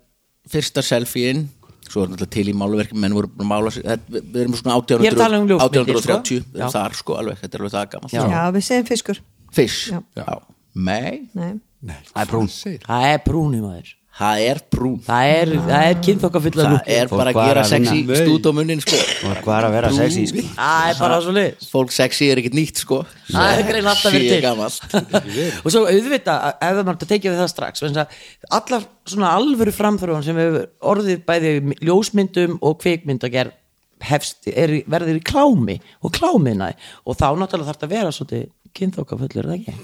[0.52, 1.46] fyrsta selfie-in
[1.88, 5.22] svo er náttúrulega til í máluverkum menn voru mála við erum svona Ég er að
[5.24, 6.70] tala um 1800 ljósmyndir, 1830 sko.
[6.76, 8.22] þar sko alveg, þetta er alveg það gaman Já.
[8.32, 9.20] Já, við segjum fiskur.
[9.52, 10.00] Fish, Já.
[10.20, 10.26] já,
[10.74, 11.28] nei.
[11.34, 12.48] Nei, Nei, Það er brún.
[12.82, 17.12] það er brúni maður það er brún það er, er kynþokka fulla það lúki er
[17.12, 18.98] bara að gera að sexy stút á munnin sko.
[19.44, 20.44] Hvað er að vera sexy sko.
[20.56, 23.00] það er bara svo lið fólk sexy er ekkert nýtt sko.
[23.28, 24.40] Það er grein alltaf verið til.
[24.44, 24.98] gamalt.
[25.64, 28.18] Og svo auðvitað, ef það maður tekið við það strax að
[28.58, 31.54] allar svona alvöru framþróun sem hefur orðið bæði
[31.86, 33.56] ljósmyndum og kvikmyndagerð
[34.04, 36.76] hefst, er, verður í klámi og klámiðnaði.
[37.06, 38.44] Og þá náttúrulega þarf það að vera svolítið
[38.78, 39.74] kynþokka fullur, er það ekki?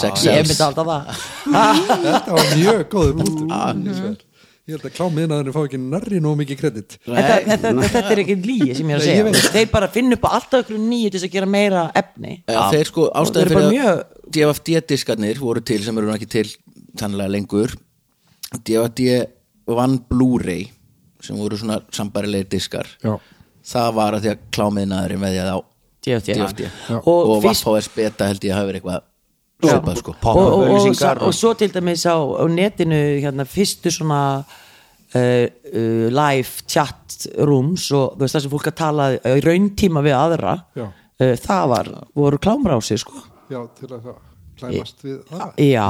[0.00, 1.24] sex ég myndi alltaf það.
[2.04, 4.20] Þetta var mjög góður punktur.
[4.62, 6.92] Ég held að klámiðnaðurinn fá ekki narri nóg mikið kredit.
[7.10, 9.24] En það- en það- þetta er ekki líi sem ég er að Nei, segja.
[9.26, 9.48] veit.
[9.56, 12.36] þeir bara finna upp á alltaf ykkur nýju til þess að gera meira efni.
[12.46, 14.04] Já, þeir sko ástæði fyrir mjög- að
[14.36, 16.46] DFD-diskarnir voru til sem eru nú ekki til
[16.94, 17.74] sannlega lengur.
[18.62, 19.26] DFD
[19.66, 20.68] vann Blu-ray
[21.22, 22.86] sem voru svona sambarilegir diskar.
[23.02, 23.18] Já.
[23.66, 25.58] það var að því að klámiðnaðurinn veðjaði á
[26.02, 26.34] DFD.
[26.88, 26.98] Já.
[26.98, 29.08] og, Og fyrst- VHS beta held ég að hafa verið eitthvað
[29.62, 33.46] svipað sko og, og, og, auglýsingar og, og svo til dæmis á, á netinu hérna,
[33.46, 39.06] fyrstu svona uh, uh, live chat rooms og þú veist það sem fólk að tala
[39.14, 40.90] í rauntíma við aðra uh,
[41.38, 44.20] það var, voru klámrási sko Já, til að það
[44.62, 45.52] klæmast við það.
[45.66, 45.86] Já,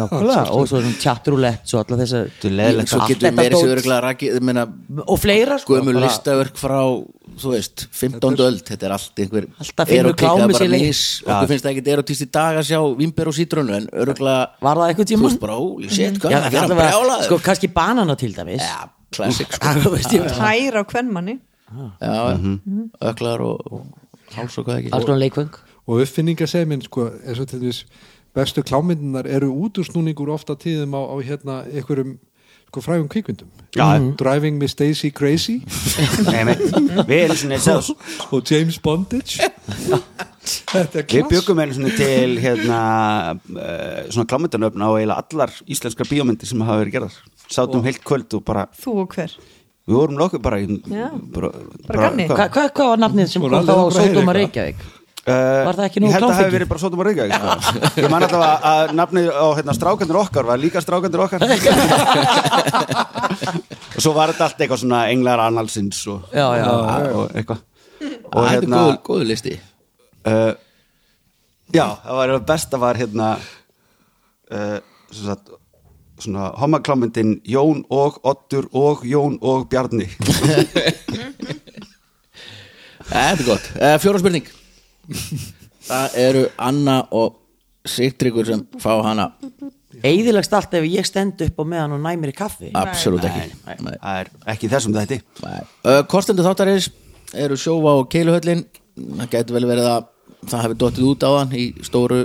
[0.00, 0.44] nákvæmlega.
[0.56, 2.92] Og svo svona chatrulett og alla þess er leiðilegt.
[2.94, 3.60] svo getur meiri dót.
[3.64, 4.64] sig örgulega rakið ég meina,
[5.06, 6.80] og fleira sko bara- listaverk frá
[7.36, 8.36] þú veist, 15.
[8.46, 8.62] öld.
[8.66, 11.92] Þetta er allt einhver Alltaf finnur það er bara sér mis okkur finnst það ekki
[11.96, 15.28] erotist í dag að sjá vimber og sítrunu en örgulega var það eitthvað þú tíma
[15.28, 18.62] veist bara, holy shit, hvað Já, er það að brjála sko, kannski banana til dæmis.
[18.64, 19.74] Já, classic sko.
[19.84, 21.38] Þú Tær á kvennmanni
[22.00, 22.14] já,
[23.02, 23.86] öklar og, og
[24.36, 24.92] háls og hvað ekki.
[24.94, 25.50] Alls konar leikvöng
[25.86, 27.86] og uppfinningasegmin sko, eins og til þess
[28.36, 32.16] bestu klámyndunar eru útúrsnúningur ofta tíðum á, á hérna einhverjum
[32.66, 33.48] sko frægum kvikmyndum.
[33.76, 33.86] Já.
[34.18, 35.60] Driving Miss Daisy Crazy.
[37.06, 37.92] Þess
[38.30, 39.46] og James Bondage.
[41.06, 42.80] Við byggum einu svona til hérna,
[43.34, 47.16] uh, svona klámyndanöfn á eiginlega allar íslenskar bíómyndir sem hafa verið gerðar.
[47.46, 49.32] Sátum heilt kvöld og bara Þú og hver?
[49.86, 50.58] Við vorum nokkuð bara,
[51.30, 51.50] bara,
[51.86, 52.26] Bara gamni.
[52.26, 52.48] hvað?
[52.50, 54.38] Hva, hva, var nafnið sem Voru kom þá á bara Sódóma eitthvað?
[54.40, 57.24] Reykjavík Var það ekki nógu Ég held að það hefði verið bara sótum að reyka
[57.66, 57.78] sko.
[57.98, 61.42] Ég man alltaf að, að nafnið á hérna, strákandur okkar var líka strákandur okkar.
[63.96, 66.68] Og svo var þetta allt eitthvað svona englar annalsins og, Já, já.
[66.70, 67.64] og eitthvað.
[68.06, 69.54] Og þetta er hérna góð, góð listi.
[70.26, 70.52] Uh,
[71.74, 74.78] já, það var besta var hérna uh,
[75.10, 75.50] sem sagt
[76.22, 80.06] svona homaklámyndin Jón og Oddur og Jón og Bjarni.
[83.06, 83.66] Þetta er gott.
[83.74, 84.46] Uh, Fjóra spurning
[85.86, 87.36] Það eru Anna og
[87.86, 89.28] Sigtryggur sem fá hana.
[90.06, 92.72] Eðilegst allt ef ég stend upp og meðan og næmir í kaffi.
[92.76, 93.46] Absolutt ekki.
[93.68, 93.94] Nei, Nei.
[94.02, 95.20] það er ekki þessum þetta
[95.86, 96.90] Uh, Kostendur þáttarins
[97.34, 98.66] eru sjófa og keiluhöllin.
[98.96, 100.10] Það getur vel verið að
[100.50, 102.20] það hefur dottið út á hann í stóru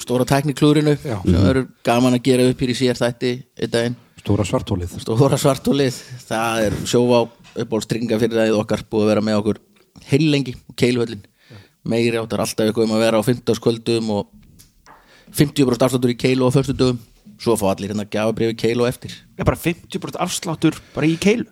[0.00, 1.18] stóra tækniklúrinu Já.
[1.22, 3.30] sem eru gaman að gera upp hér í sér þætti
[3.62, 7.20] einn daginn, Stóra svartólið stóra svartólið það er sjófa
[7.62, 9.60] upp á stringa fyrir það okkar búið að vera með okkur
[10.10, 11.24] heilengi og keiluhöllin
[11.84, 13.62] meiri áttar alltaf eitthvað um að vera á 15.
[13.64, 14.28] kvöldum og
[15.34, 17.00] 50% afsláttur í keilu á förstu dögum
[17.40, 19.16] svo fá allir hérna gjafabrifi keilu á eftir.
[19.38, 21.48] Er bara 50% afsláttur bara í keilu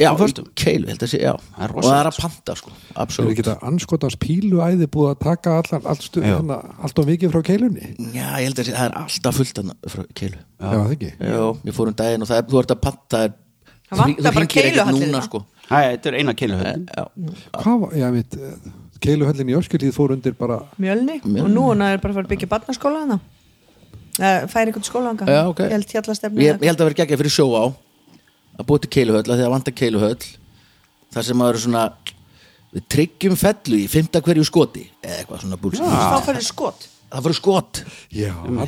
[0.00, 1.32] Já, í keilu, held að sé, já.
[1.52, 2.72] Það er og það er að panta, sko,
[3.04, 3.32] absolutt.
[3.34, 6.30] ekki þetta anskotans píluæði búið að taka allan, allt, stu, Já.
[6.32, 7.90] hérna, allt of mikið frá keilunni?
[8.16, 9.60] Já, ég held að sé, það er alltaf fullt
[9.92, 11.12] frá keilu Já, það ekki.
[11.20, 13.36] Já, ég fór um daginn og það er, þú ert að panta það er,
[13.92, 15.42] Það vantar bara núna, sko.
[15.68, 17.04] Þetta er eina keiluhöldin Já,
[17.60, 18.38] Hvað var, já, mitt,
[19.02, 22.32] keiluhöllin í Öskilíð fór undir bara, Mjölni, og nú hún er bara að fara að
[22.34, 23.18] byggja barnaskóla hana
[24.12, 25.60] Það færi eitthvað skóla hana Já, ok.
[25.64, 27.64] Ég held hjallastefni ég, ég held að vera geggjað fyrir sjó á
[28.52, 30.26] að búið til keiluhöll, að því að vanta keiluhöll
[31.12, 31.84] það sem að eru svona
[32.72, 36.86] við tryggjum fellu í fymta hverju skoti eða eitthvað svona búlsins Þá færi skot.
[37.12, 38.60] Það fyrir skot já, hann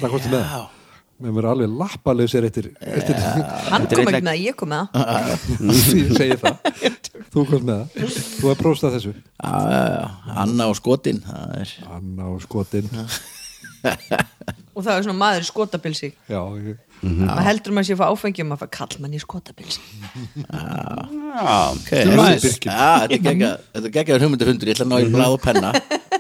[1.23, 4.73] Mér verður alveg lappalausir eftir, eftir Hann Þetta er kom ekki með það, ég kom
[4.73, 5.45] með það.
[6.01, 6.57] Ég segi það.
[7.35, 8.19] Þú komst með það.
[8.41, 9.15] Þú er próstað þessu.
[9.15, 12.91] Já, já, já, Anna og skotin það er Anna og skotin.
[14.75, 18.07] Og það er svona maður í skotabilsi Já, ég, Maður heldur maður sé að fá
[18.09, 19.83] áfengi og maður fær kall mann í skotabilsi
[20.41, 20.63] Já,
[21.21, 22.15] ja, þetta
[22.73, 23.19] er
[23.85, 25.75] er geggjaður hugmyndafundur, ég ætla að ná í blað og penna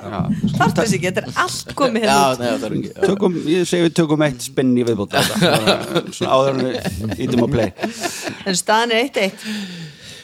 [0.04, 2.70] Þarf þessi ekki, þetta er allt komið hérna
[3.50, 5.14] ég segi við tökum eitt spinn í viðbót.
[5.14, 6.04] Þetta.
[6.16, 7.72] svona áður en við ítum að play.
[8.44, 9.48] En staðan er eitt eitt.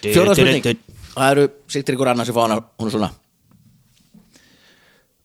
[0.05, 0.87] Fjóða spurning.
[1.11, 3.11] Það eru Sigtur ykkur annars sem fá hana Hún er svona.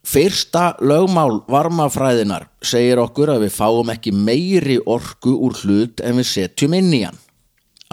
[0.06, 6.30] Fyrsta lögmál varmafræðinar segir okkur að við fáum ekki meiri orku úr hlut en við
[6.30, 7.18] setjum inn í hann.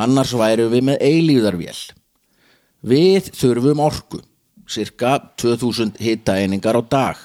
[0.00, 1.78] Annars værum við með eilíðarvél.
[2.84, 4.20] Við þurfum orku,
[4.72, 7.18] cirka 2000 hitaeiningar á dag.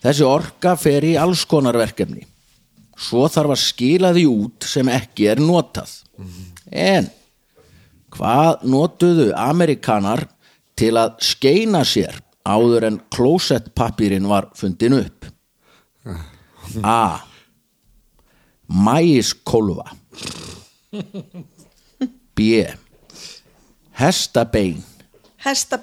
[0.00, 2.24] Þessi orka fer í alls konar verkefni.
[3.00, 5.92] Svo þarf að skila því út sem ekki er notað.
[6.70, 7.08] En
[8.12, 10.26] hvað notuðu Amerikanar
[10.76, 15.28] til að skeina sér áður en klósettpappírinn var fundin upp?
[16.84, 17.20] A.
[18.70, 19.90] Mæiskólfa
[22.34, 22.40] B.
[24.00, 24.84] Hestabein
[25.44, 25.78] Hesta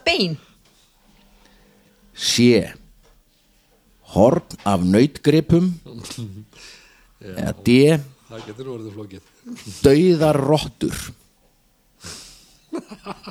[2.18, 2.66] C.
[4.16, 5.72] Horn af nautgripum
[7.22, 7.76] eða D.
[8.28, 9.22] það getur orðið flókið.
[9.86, 10.98] Dauðar rottur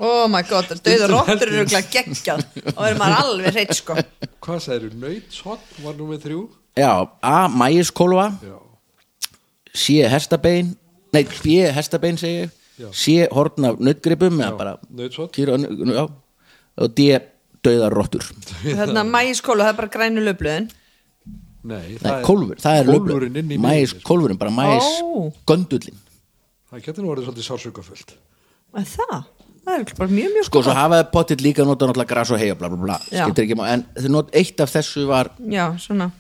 [0.01, 2.41] Oh my god, döður róttur eru glæð geggjað
[2.73, 3.97] og verður maður alveg reitt sko
[4.43, 6.41] Hvað sagður, nöytshotn var nummið þrjú?
[6.77, 6.91] Já,
[7.23, 7.37] A.
[7.53, 8.57] Mæiskólfa Já.
[9.77, 10.01] C.
[10.11, 10.73] Hestabein
[11.15, 11.61] Nei, B.
[11.77, 12.89] Hestabein segi ég Já.
[12.93, 13.15] C.
[13.33, 16.11] Horn af nautgripum eða bara Nautshorn.
[16.77, 17.07] og D.
[17.67, 18.27] Dauðar rottur
[18.65, 20.69] Þarna mæiskólu, það er bara grænu löfluðin
[21.67, 24.05] Nei, Nei, kólfur, það er kólfurinn inn í Mæis, miðjunni, sko.
[24.07, 25.33] kólfurinn, bara mæis Ó.
[25.51, 25.97] Göndullin
[26.71, 28.13] Það getur nú orðið svolítið sársökafullt.
[28.77, 29.13] Er Það,
[29.67, 32.57] það er bara mjög mjög Sko, svo hafaði pottitt líka notað náttúrulega gras og heia
[32.59, 33.23] bla bla bla, Já.
[33.25, 36.11] skiptir ekki má en þau not, eitt af þessu var Já, svona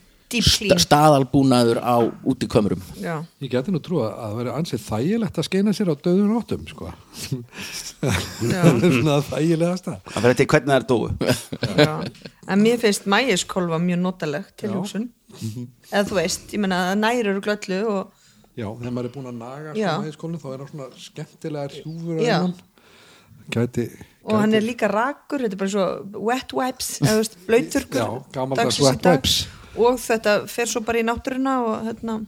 [0.42, 5.46] sta staðalbúnaður á útikömrum Já, Ég geti nú trúa að það veri ansið þægilegt að
[5.48, 6.90] skeina sér á döðun áttum, sko.
[8.00, 9.98] það er svona þægilegast að.
[10.12, 11.08] það verður til hvernig það er dóu.
[11.80, 11.94] Já.
[12.46, 15.08] En mér finnst mæiskólfa mjög notaleg til hugsun.
[15.90, 18.22] Eða þú veist, ég menna það nærur glöllu og
[18.56, 22.22] Já, þegar maður er búin að naga í skólinu þá er það svona skemmtilegar hjúfur
[22.24, 22.38] Já.
[23.52, 23.84] Gæti,
[24.26, 28.00] og hann er líka rakur, þetta er bara svo wet wipes, eða þú veist, blöyturkur
[28.00, 29.20] Já, gamaldags dagsins í wet dag.
[29.20, 29.36] wipes.
[29.76, 32.18] Og þetta fer svo bara í náttúruna og hérna,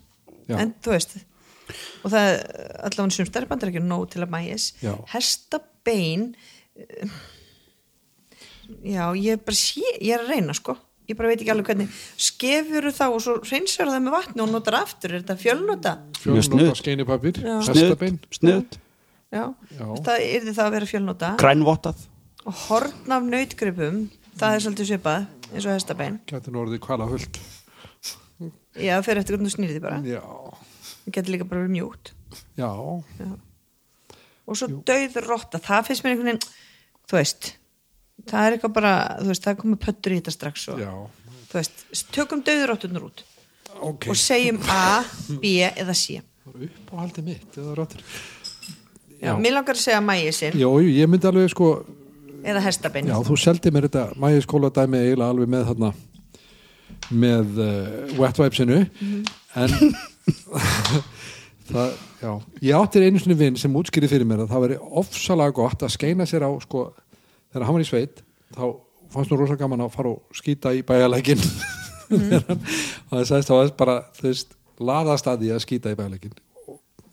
[0.63, 1.17] en þú veist
[2.03, 2.39] og það er
[2.89, 4.95] allavega sem stærri bandar ekki nóg til að mæis Já.
[5.13, 6.31] hestabein
[8.85, 10.77] já, ég er bara sé, ég er að reyna sko
[11.09, 11.89] ég bara veit ekki alveg hvernig
[12.21, 15.95] skefur þá og svo reynsar það með vatni og notar aftur, er þetta fjölnota?
[16.21, 16.81] Snuðt.
[16.83, 18.19] skeinipapir, hestabein.
[19.33, 19.45] Já.
[20.05, 22.05] það er það að vera fjölnota grænvottað
[22.49, 23.97] og horn af nautgripum
[24.41, 26.21] það er svolítið svipað eins og hestabein.
[26.29, 27.41] Gæti nú orðið kvala fullt.
[28.79, 30.01] já, það fer eftir hvernig þú snýrið því bara.
[30.07, 30.25] Já,
[31.05, 32.13] það getur líka bara verið mjúkt.
[32.59, 32.71] Já,
[34.49, 36.47] og svo döð rotta, það finnst mér einhvern veginn
[37.09, 37.51] þú veist
[38.29, 40.93] það er eitthvað bara, þú veist, það er komið pöttur í þetta strax og, já.
[41.51, 41.85] þú veist,
[42.15, 43.25] tökum döður rottunar út
[43.79, 45.05] Ok, og segjum A,
[45.39, 46.19] B eða C.
[46.49, 48.03] Uppáhaldi mitt eða ráttur
[49.19, 50.57] Já, mér langar að segja mægi sinn.
[50.59, 51.69] Já, jú, ég myndi alveg sko
[52.49, 55.93] eða hestabein já, þú seldi mér þetta mægi skóla dæmi eiginlega alveg með þarna
[57.09, 58.81] með uh, wet wipesinu.
[59.59, 59.75] En
[61.71, 62.33] það, já
[62.65, 65.95] ég áttir einu sinni vinn sem útskýri fyrir mér að það veri ofsalega gott að
[65.95, 66.89] skeina sér á sko,
[67.53, 68.23] þegar hann var í sveit
[68.57, 68.65] þá
[69.13, 71.41] fannst nú rosa gaman að fara og skýta í bæjarleikin
[72.09, 76.37] og það að það bara þú veist, laðast að því að skýta í bæjarleikin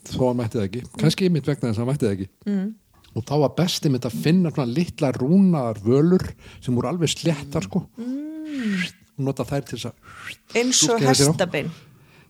[0.06, 0.82] þó hann mætti það ekki.
[1.02, 2.28] Kannski mitt vegna þess að hann mætti það ekki.
[2.45, 2.67] Mm.
[3.15, 6.25] Og þá var besti mitt að finna svona litla rúnaðar völur
[6.60, 7.86] sem voru alveg sléttar sko.
[7.97, 8.82] Mm.
[9.25, 11.71] nota þær til þess að eins og hestabein.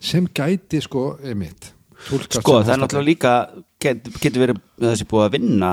[0.06, 1.72] Sem gæti sko einmitt
[2.06, 3.34] túlkast Sko, það er náttúrulega líka
[3.82, 5.72] get, getur verið þessi búið að vinna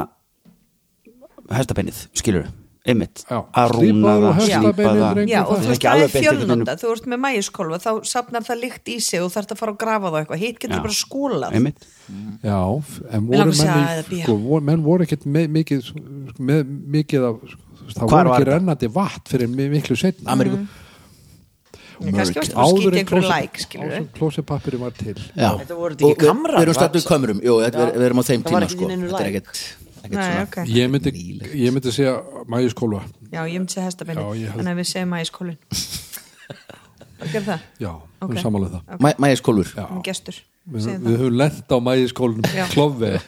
[1.53, 2.49] hestabennið, skilur
[2.85, 3.39] einmitt, Já.
[3.55, 5.19] að rúna og það, slípa það.
[5.31, 6.75] Já, og þú veist, það er fjölnota.
[6.83, 9.79] þú ert með mægiskolfa, þá sapnar það líkt í sig og þarf að fara að
[9.85, 10.41] grafa það eitthvað.
[10.43, 10.83] Hitt getur Já.
[10.83, 11.87] bara skólað einmitt,
[12.43, 12.59] Já,
[13.13, 14.23] en voru langar að segja menn, að í- bíó.
[14.27, 15.93] sko, voru, menn voru ekkert með, mikið,
[16.43, 16.65] með
[16.97, 17.37] mikið af
[17.93, 20.67] það Hvar voru ekki rennandi vatn fyrir mi- miklu setna Ameríku.
[22.03, 25.15] En skilur áður klósepappiri var til.
[25.37, 28.43] Já, Þetta voru ekki Og við- erum var- stættum kömrum, jú, við erum á þeim
[28.43, 28.89] tíma sko.
[28.91, 29.63] Þetta er ekkert
[30.03, 30.57] Nei, svona ok.
[30.69, 31.13] ég myndi,
[31.63, 32.15] ég myndi segja
[32.51, 35.59] mægiskólfa Já, ég myndi segja held- Þannig að við segjum mægiskólin
[37.23, 38.29] Það gerir það, já, Ok.
[38.31, 38.43] okay.
[38.43, 40.41] samanlega það Mæ- Mægiskólfur um gestur
[40.73, 42.67] við, við höfum lent á mægiskólunum Já.
[42.75, 43.13] klofve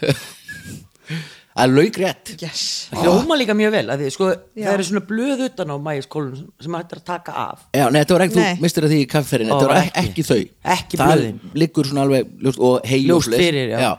[1.54, 5.02] Það er laugrétt það Yes Það hljóma líka mjög vel því, sko, það eru svona
[5.06, 8.40] blöð utan á mægiskólun sem hægt er að taka af Já, nei, þetta var ekki,
[8.42, 8.56] Nei.
[8.58, 10.24] þú mistir að því í kafferin Þetta var ekki, ekki.
[10.26, 10.40] þau
[10.74, 11.38] Ekki Það blöðin.
[11.62, 13.92] liggur svona alveg ljóst, og hei Ljóst fyrir, já.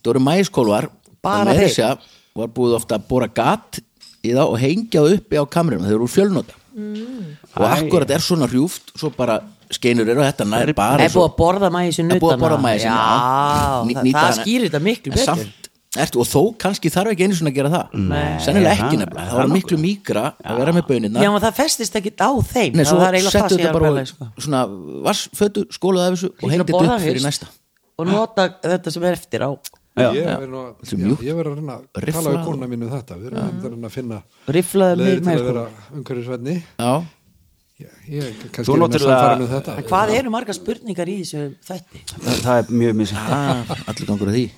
[0.00, 0.88] Það voru mægiskólvar
[1.22, 2.00] Bara þeir.
[2.38, 3.80] Var búið ofta að bóra gat
[4.22, 5.88] í það og hengja það uppi á kamerunum.
[5.88, 6.58] Þau eru úr fjölnota.
[6.72, 7.34] Mm.
[7.52, 9.34] og akkurat er svona hrjúft svo bara
[9.72, 11.68] skeinur eru og þetta nær bara Er búið að borða
[12.80, 13.98] Já, já.
[14.00, 15.50] Ný- það, skýrir þetta miklu betur.
[16.16, 17.96] og þó kannski þarf ekki einu svona að gera það.
[18.08, 18.38] Nei.
[18.40, 19.26] sennilega ekki nefnilega.
[19.28, 22.72] Það var miklu mýkra að vera með bönina Já, það festist ekkit á þeim.
[22.78, 24.30] Nei, svo það er eiginlega settu það sem ég þetta er að bara á sko.
[24.46, 24.62] svona
[26.00, 27.52] af þessu og hengdi þetta upp fyrir næsta.
[27.98, 29.50] og nota þetta sem er eftir á
[29.92, 30.08] Já.
[30.16, 32.92] ég verð nú að- er já, ég reyna að tala við og- konuna mínu um
[32.96, 33.18] þetta.
[33.18, 34.22] Við erum að reyna að finna
[34.96, 35.64] leðir til að með vera
[36.78, 36.92] Já,
[37.82, 38.72] ég, ég kannski Þú
[39.42, 39.76] með þetta.
[39.76, 42.02] En hvað eru margar spurningar í þessu þætti?
[42.08, 44.50] það, það er mjög misið ah, allir gangur að því.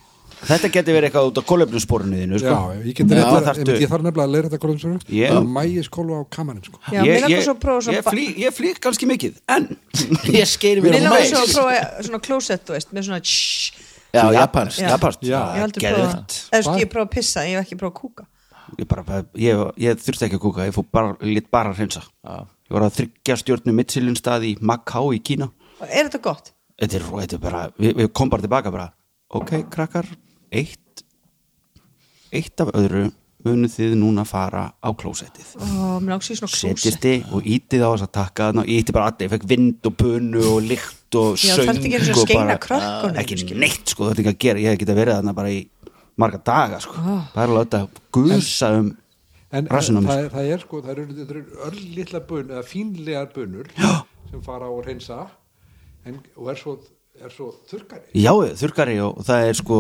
[0.45, 2.57] Þetta getur verið eitthvað út á kólefnussporinu þínu Já, sko.
[2.85, 6.19] ég get Já, þarftu- ég, ég þarf nefnilega að leira þetta kolum Ég- svo mægiskólu
[6.21, 6.79] á kamerun sko.
[6.93, 7.39] Já, mér langar
[7.97, 9.77] ég, flý, ég flýg kannski mikið en
[10.37, 13.73] Ég skeiri mér Mér á langar mæs svo að prófa svona klósett, með svona tsh,
[14.15, 14.89] Já, japansk Já.
[14.95, 15.25] japansk.
[15.27, 15.41] Já.
[15.41, 16.37] Ég hef aldrei geðveikt.
[16.95, 18.27] prófa að pissa, ég hef ekki prófa að kúka.
[18.79, 21.17] Ég, bara, ég, ég þurfti ekki að kúka ég fór bara,
[21.53, 25.51] bara að hreinsa ég var að þryggja stjórnu Michelin stað í Macau í Kína.
[25.81, 26.53] Og Er þetta gott?
[26.81, 28.89] þetta er, þetta er bara, við, við kom bara tilbaka bara,
[29.35, 30.09] ok krakkar
[30.51, 31.05] eitt
[32.35, 33.13] eitt af öðru
[33.45, 35.53] munu þið núna fara á klósettið.
[36.01, 36.49] Klósett.
[36.49, 38.65] setjist þið og ítið á þess að taka þarna.
[38.71, 41.99] Ég íti bara allir, ég fekk vind og bunu og lykt og Já, söng ekki
[41.99, 43.61] að og bara- krökkunum, ekki skilur.
[43.61, 45.61] neitt sko, þetta er ekki að gera, ég hef getað verið þarna bara í
[46.17, 46.93] marga daga sko,
[47.35, 48.97] bara að láta gusa um
[49.55, 50.05] en Rassinum.
[50.07, 54.05] það, er- það er sko það eru, eru örlítla bön eða fínlegar bönur Já.
[54.31, 55.29] sem fara á að reynsa
[56.07, 56.79] en, og er svo,
[57.23, 59.79] er svo þurrkari já, þurrkari og það er sko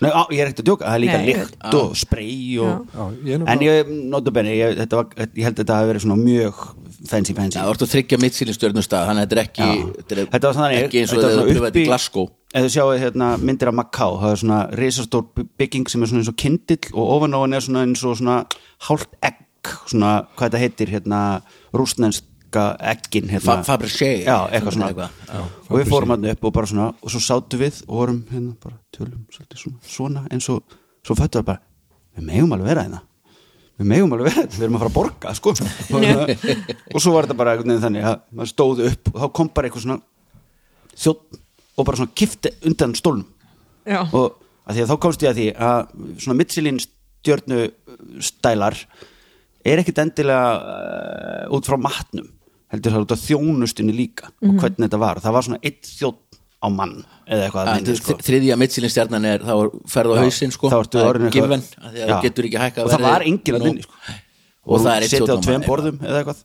[0.00, 2.94] Nei, á, ég er ekkert að djóka, það er líka Nei, lykt og sprey og,
[3.26, 6.62] er en ég, notabenni, ég, þetta var, ég held að þetta hafi verið svona mjög
[7.10, 7.58] fancy fancy.
[7.58, 11.02] Þú ert að tryggja mittsýlinstjörnustað þannig að þetta er ekki þetta er Þetta var ekki
[11.02, 12.30] eins og þetta pröfaði uppi- í Glasgow.
[12.50, 16.24] Ef þið sjáu hérna, myndir af Macau það er svona risastór bygging sem er svona
[16.24, 18.40] eins og kindill og ofan á hann er svona eins og svona
[18.88, 19.38] hálft egg
[19.90, 21.20] svona, hvað þetta heitir hérna,
[21.76, 22.26] rústnenska
[22.58, 23.44] eggin hérna.
[23.46, 24.88] Fa- Fabergé Já, eitthvað svona.
[24.90, 25.42] Eitthvað, já.
[25.68, 28.54] og við fórum hann upp og bara svona og svo sátu við og vorum hérna
[28.62, 30.62] bara tölum svona, svona eins og
[31.06, 31.62] svo föttu það bara,
[32.16, 33.02] við megum alveg vera hérna.
[33.80, 35.54] Við megum alveg vera hérna, við erum að fara að borga sko.
[36.94, 39.52] og, svo var þetta bara einhvern veginn þannig að maður stóð upp og þá kom
[39.54, 40.00] bara eitthvað svona
[41.00, 41.40] þjótt
[41.76, 43.28] og bara svona kifti undan stólnum.
[43.88, 44.36] Já, og
[44.68, 47.62] að því að þá komst ég að því að svona Michelin stjörnu
[48.24, 48.76] stælar
[49.66, 52.28] er ekkit endilega uh, út frá matnum
[52.72, 56.38] heldur það út af þjónustunni líka og hvernig þetta var, það var svona eitt þjótt
[56.60, 56.94] á mann
[57.26, 58.14] eða eitthvað Ja, að myndi, sko.
[58.20, 61.28] Þriðja mittsýlinstjarnan er þá er ferð á Já, hausinn sko þá ertu Það er orðinn
[61.30, 62.14] eitthvað- given, af því að Já.
[62.14, 63.94] þú getur ekki hækka og það var enginn að vinni sko.
[64.70, 66.42] og það er eitt setja á tveim borðum eða eitthvað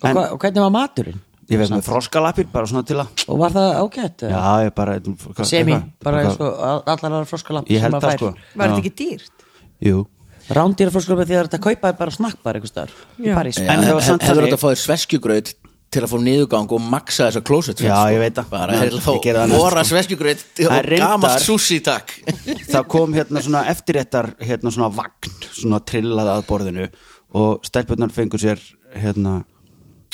[0.00, 1.20] Og, hva, og hvernig var maturinn?
[1.50, 4.22] ég veist með froskalapir bara svona til að Og var það ágætt?
[4.22, 4.30] eða?
[4.30, 8.16] já, ég bara hvað- Semi, bara eins og all- allar aðra froskalapp ég held það
[8.18, 9.30] sko var þetta ekki dýrt?
[9.82, 10.06] jú
[10.50, 13.34] Rándýra froskalapp því að þetta kaupa er bara snakkbar einhvers staðar í Já.
[13.38, 15.52] París En það var samt Hefur þannig- þetta að fá þér sveskjugraut
[15.90, 18.48] til að fá niðurgang og maksa þessa klósett Já, ég veit það.
[18.50, 19.84] bara Já, er það þá sko.
[19.90, 22.12] sveskjugröð Það og er gamalt sushi takk
[22.72, 26.86] það kom hérna svona eftirréttar hérna svona vagn, svona trillað að borðinu
[27.34, 28.62] og stelpunnar fengur sér
[28.94, 29.40] hérna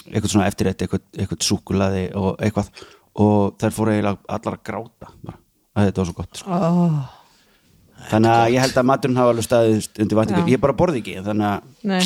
[0.06, 2.68] eitthvað svona eftirrétt, eitthvað, eitthvað súkulaði og eitthvað
[3.16, 5.38] og þær fóru eiginlega allar að gráta bara,
[5.76, 6.50] að þetta var svo gott sko.
[6.56, 6.98] oh,
[8.10, 10.52] þannig að ég held að maturinn hafa alveg staðið undir væntingu, Já.
[10.54, 12.04] ég bara borði ekki þannig að, nei.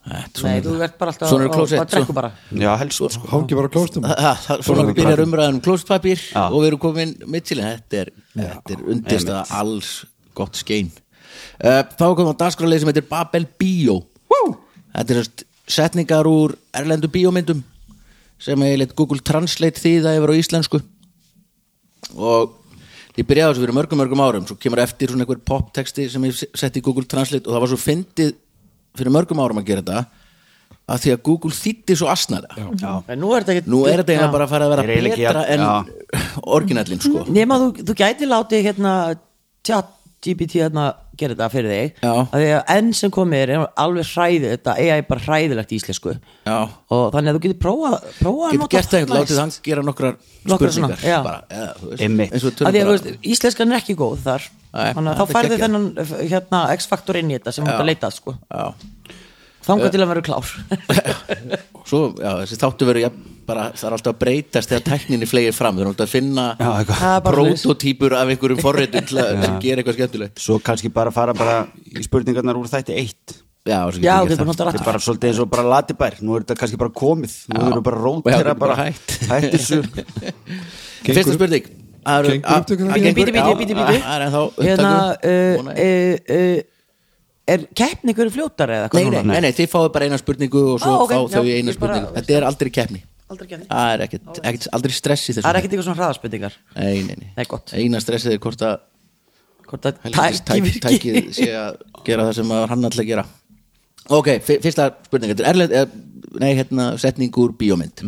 [0.00, 2.30] Nei, þú ert bara alltaf Svona og- og drekku bara.
[2.56, 3.26] Já, helst sko.
[3.28, 4.06] Hangi bara klóstum
[4.64, 6.48] svona byrjar umræðan um klósettpapír Já.
[6.48, 9.90] og við erum komin mittilin þetta er, þetta er undist að alls
[10.34, 10.90] gott skein.
[11.62, 13.98] Uh, þá komum við á dagskráleið sem heitir Babel Bio
[14.30, 14.56] Woo!
[14.96, 17.62] þetta er sérst setningar úr erlendu bíómyndum
[18.40, 20.80] sem er leitt Google Translate þýða yfir á íslensku.
[22.16, 22.56] Og
[23.18, 24.46] ég byrjaði á þessu fyrir mörgum mörgum árum.
[24.46, 27.72] Svo kemur eftir svona einhver poptexti sem ég setti í Google Translate og það var
[27.72, 28.34] svo fyndið
[28.98, 30.06] fyrir mörgum árum að gera þetta
[30.90, 34.14] að því að Google þýtti svo asnalega En nú er þetta ekki nú er þetta
[34.14, 35.64] eiginlega bara að fara að vera Er betra en
[36.56, 37.24] orginallin sko.
[37.30, 38.94] Nefna þú, þú gæti látið hérna
[39.66, 40.90] chat GPT hérna
[41.20, 42.12] gera þetta fyrir þig Já.
[42.20, 45.72] að því að enn sem komið er er alveg hræðið þetta AI er bara hræðilegt
[45.74, 46.14] í íslensku
[46.48, 46.56] Já.
[46.96, 47.90] og þannig að þú getur prófa,
[48.20, 49.14] prófa getur gert það, næst.
[49.18, 50.16] látið hann gera nokkrar
[50.50, 51.20] Nokkrar svona, spurningar já.
[51.26, 52.32] bara, eða, þú veist, Einmitt.
[52.32, 55.18] eins og tölum því að þú veist, íslenskan er ekki góð þar Nei, þannig að
[55.18, 55.64] þetta þá færðu geggjað.
[55.66, 58.34] þennan hérna, X-faktor inn í þetta sem þú ert að leita að, sko.
[58.48, 58.66] já.
[59.70, 60.54] Þangað til að vera klár.
[61.90, 63.10] Svo, já, þessi þáttu verið ja,
[63.48, 66.46] bara, það er alltaf að breytast þegar tækninni flegir fram, þau erum alltaf að finna.
[66.60, 70.42] Það er bara prototýpur af einhverjum forritum til að sem gera eitthvað skemmtilegt.
[70.44, 71.56] Svo kannski bara fara bara
[71.90, 73.36] í spurningarnar úr þætti eitt.
[73.68, 76.16] Já, svo Já, bara þetta er bara svolítið eins og bara latibær.
[76.24, 77.34] Nú er þetta kannski bara komið.
[77.52, 79.18] Nú erum bara Já, rótera er bara bara hætt.
[79.28, 79.82] hætt þessu.
[81.04, 81.68] Það fyrsta spurning.
[82.00, 84.30] Það Gengur gengur- bíti, bíti, bíti, það er
[84.64, 84.92] hérna
[87.54, 90.62] er keppni ykkur fljótar eða Nei, hvað nei, nei, nei, þið fáið bara eina spurningu
[90.74, 92.12] og svo Á, ok, fá þau já, eina spurningu.
[92.18, 93.00] Þetta er aldrei keppni.
[93.30, 93.66] Aldrei keppni.
[93.70, 95.44] Það er ekkert, ekkert aldrei stress í þessu.
[95.46, 97.28] Það er ekkert eitthvað svona hraðaspendingar Nei, nei, nei.
[97.36, 97.74] Það er gott.
[97.78, 98.78] Eina stressið er hvort að
[99.70, 100.40] hvort að tæk-
[100.82, 101.76] tækið virki sé að
[102.08, 103.24] gera það sem að hann alltaf gera.
[104.10, 105.30] Ok, fyr- fyrsta spurning.
[105.30, 105.92] Þetta er erlend, er,
[106.42, 108.02] nei, hérna, setning úr bíómynd.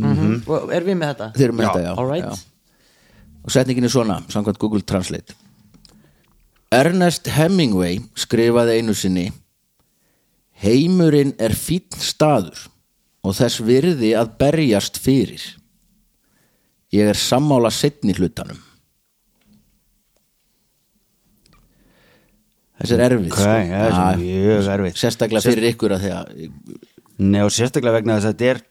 [0.51, 1.29] Og er við með þetta?
[1.37, 2.27] Þeir eru með þetta, já, All right.
[2.27, 2.49] já.
[3.47, 5.35] Og setningin er svona, samkvæmt Google Translate
[6.73, 9.27] Ernest Hemingway skrifaði einu sinni
[10.63, 12.69] Heimurinn er fínn staður
[13.23, 15.43] og þess virði að berjast fyrir.
[16.95, 18.59] Ég er sammála setni hlutanum.
[22.79, 25.03] Þessi er erfið Ok, það er mjög erfitt.
[25.03, 26.33] Sérstaklega fyrir ykkur að því að
[27.23, 28.63] Nei og sérstaklega vegna þess að þetta er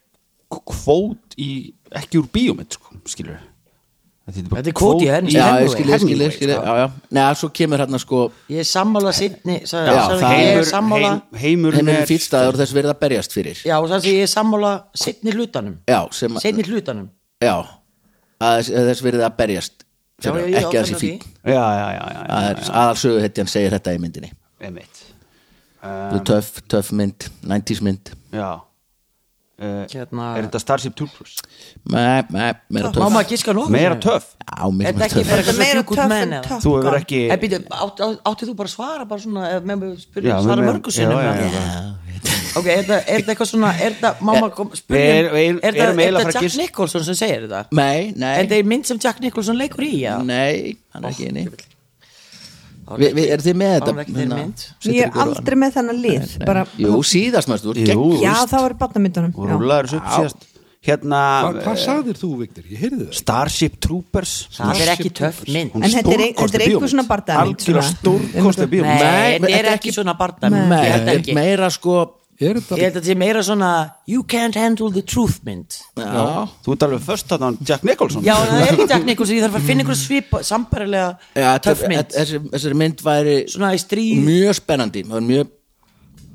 [0.52, 1.52] kvót í,
[1.96, 3.38] ekki úr bíómynd sko, skilur
[4.30, 6.66] Þetta er kvót í Ernest Já, ég skilji, ég skilji, Hemingway, skilji sko.
[6.68, 8.20] Já, já, neða, svo kemur hérna sko
[8.54, 13.34] Ég er sammála sittni Ég er Heimur, er fínn staður og þess virði að berjast
[13.34, 13.64] fyrir.
[13.66, 15.76] Já, og það sé ég er sammála sittni hlutanum.
[15.90, 17.10] Já, sem að Sittni hlutanum.
[17.42, 17.56] Já,
[18.38, 19.86] að þess, að verið að berjast
[20.22, 21.30] fyrir, já, já, ekki að þessi fín.
[21.42, 22.10] Já, já, já,
[22.70, 24.36] aðalsögu hetjan segir þetta í myndinni.
[24.62, 25.06] Einmitt.
[25.82, 28.14] um, Töff, töff mynd, 90s mynd.
[28.38, 28.62] Já
[29.60, 31.36] uh, Hérna- Er þetta Starship Troopers?
[31.92, 34.28] Nei, nei, meira Má töff maður giska nokkuð Meira töff?
[34.42, 34.92] Er
[36.40, 36.52] er.
[36.62, 40.44] Þú hefur ekki átt, áttið þú bara að svara bara svona eða með spyrja, Já,
[40.46, 41.66] svara með- mörgu sinnum já, já, eða?
[41.66, 41.98] já.
[42.60, 45.92] ok, er þetta, er þetta eitthvað svona er þetta, má maður spyrja erum- er er
[45.92, 49.58] að þetta Jack Nicholson sem segir þetta Nei, nei, er þetta mynd sem Jack Nicholson
[49.58, 50.18] leikur í já?
[50.26, 51.46] nei, hann er ekki inni
[52.98, 54.06] Vi, vi, Er þið með þetta?
[54.20, 54.38] hérna,
[54.92, 58.08] ég er aldrei með þennan lið Nei, bara, Jú, síðast maður, þú ert Jú.
[58.12, 58.74] gegn já það var
[59.92, 60.48] síðast?
[60.82, 62.64] Hérna Hvað, hvað sagðir þú, Viktor?
[62.66, 63.14] Ég heyrði það.
[63.20, 64.32] Starship Troopers.
[64.56, 65.76] Það er ekki töff mynd.
[65.78, 66.24] En þetta er-
[66.72, 66.90] bíómynd.
[66.90, 67.86] svona bardagmynd, Algjörlega
[68.58, 69.04] nei, bíómynd.
[69.06, 71.36] Nei, þetta er ekki svona barndam Nei, ég held þetta er ekki.
[71.38, 72.00] meira sko
[72.42, 73.72] Er ég þetta held að þetta sé meira svona
[74.10, 78.24] you can't handle the truth mynd Já, Þú ert alveg först þarna Jack Nicholson.
[78.26, 81.84] Já, það er ekki Jack Nicholson ég þarf að finna einhver svip sambarilega Já, töff
[81.92, 82.16] mynd.
[82.16, 84.24] þessi, þessi mynd væri svona í stríð.
[84.26, 85.04] mjög spennandi.
[85.06, 85.52] Það var mjög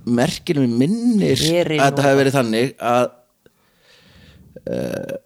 [0.06, 3.06] merkileg minnir að þetta hefði verið þannig að
[4.70, 5.16] uh,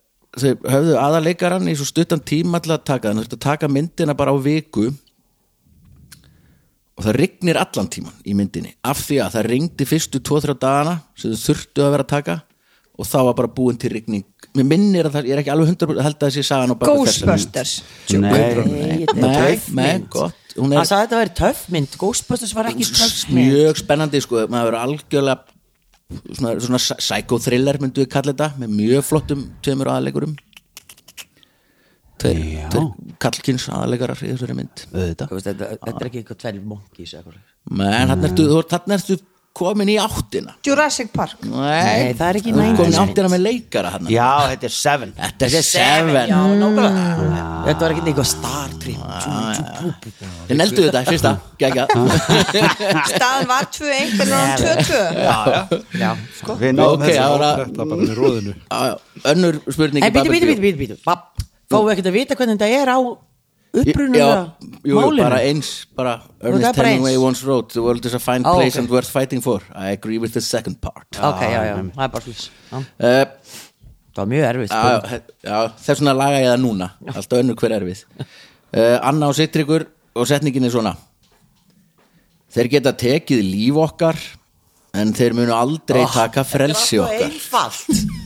[0.41, 4.33] þau höfðu aðaleikaran í svo stuttan tíma til að taka þannig að taka myndina bara
[4.33, 4.89] á viku
[7.01, 10.99] og það rignir allan tíman í myndinni af því að það ringdi fyrstu 2-3 dagana
[11.17, 12.35] sem þau þurftu að vera að taka
[13.01, 14.27] og þá var bara búin til rigning.
[14.59, 16.91] Mér minnir að það, ég er ekki alveg 100% held að þessi sagan á bak
[16.91, 17.31] við þessa mynd.
[17.31, 17.73] Ghostbusters.
[18.21, 20.37] Nei, Nei, gott.
[20.59, 21.97] Hún hann er sagði að þetta væri töff mynd.
[22.03, 23.39] Ghostbusters var ekki töff mynd.
[23.39, 25.57] mjög spennandi sko, maður verður algjörlega
[26.35, 30.37] svona, svona psychothriller myndu við kalla þetta með mjög flottum tveimur aðalegurum
[32.21, 32.69] tveir, Já.
[32.75, 34.85] tveir kallkins aðalegarar í þessari mynd.
[34.93, 35.27] Auðvitað.
[35.33, 36.41] Þú veist, þetta, þetta er ekki eitthvað
[37.19, 37.43] eða eitthvað.
[37.81, 38.49] menn hann ertu,
[39.61, 40.55] komin í áttina.
[40.65, 41.41] Jurassic Park.
[41.43, 44.75] Nei, það er ekki ert komin í 90s áttina með leikara hann Já, þetta er
[44.77, 45.15] Seven.
[45.19, 46.31] Þetta er Seven.
[46.31, 47.49] Já, nákvæmlega.
[47.67, 49.01] Þetta var ekki eitthvað Star Trek
[50.49, 51.87] Þið neldu þetta, fyrsta, gegga
[53.11, 55.03] staðan var 2-1 en hann 2-2
[56.01, 56.57] Já, sko.
[56.63, 58.57] Við náum Ok, þessu það var að Þetta bara með róðinu
[59.35, 62.81] Önnur spurning En bíti, bíti, bíti, bíti, bíti Fáum við ekkert að vita hvernig þetta
[62.83, 62.99] er á
[63.71, 64.39] upprunulega
[64.83, 68.57] málinu bara eins bara er Ernest Hemingway once wrote The world is a fine Ó,
[68.59, 68.81] place ok.
[68.83, 69.63] and worth fighting for.
[69.75, 71.07] I agree with the second part.
[71.15, 72.81] Ok, já, já, það er bara slús uh,
[74.11, 74.75] Það var mjög erfið
[75.47, 76.89] já, þess vegna laga ég það núna.
[77.15, 78.03] Alltaf önnur hver erfið.
[78.19, 79.87] Uh, Anna og Sittryggur
[80.19, 80.97] og setningin er svona.
[82.51, 84.19] Þeir geta tekið líf okkar
[84.99, 87.31] en þeir munu aldrei taka frelsi okkar.
[87.31, 88.20] einfalt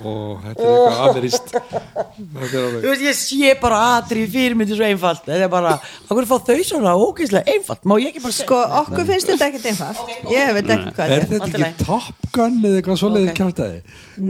[0.00, 1.52] og þetta er eitthvað
[2.42, 5.24] er Þú alveg veist, ég sé bara atrið fyrir myndi svo einfalt.
[5.26, 5.74] Þetta er bara,
[6.08, 7.84] okkur fá þau svona ógeðslega einfalt?
[7.84, 10.02] Má ég ekki bara sko okkur finnst þetta ekkert einfalt.
[10.32, 13.38] Ég veit ekki hvað er þetta ekki Top Gun eða eitthvað svoleiðið Ok.
[13.42, 13.82] kjátaði er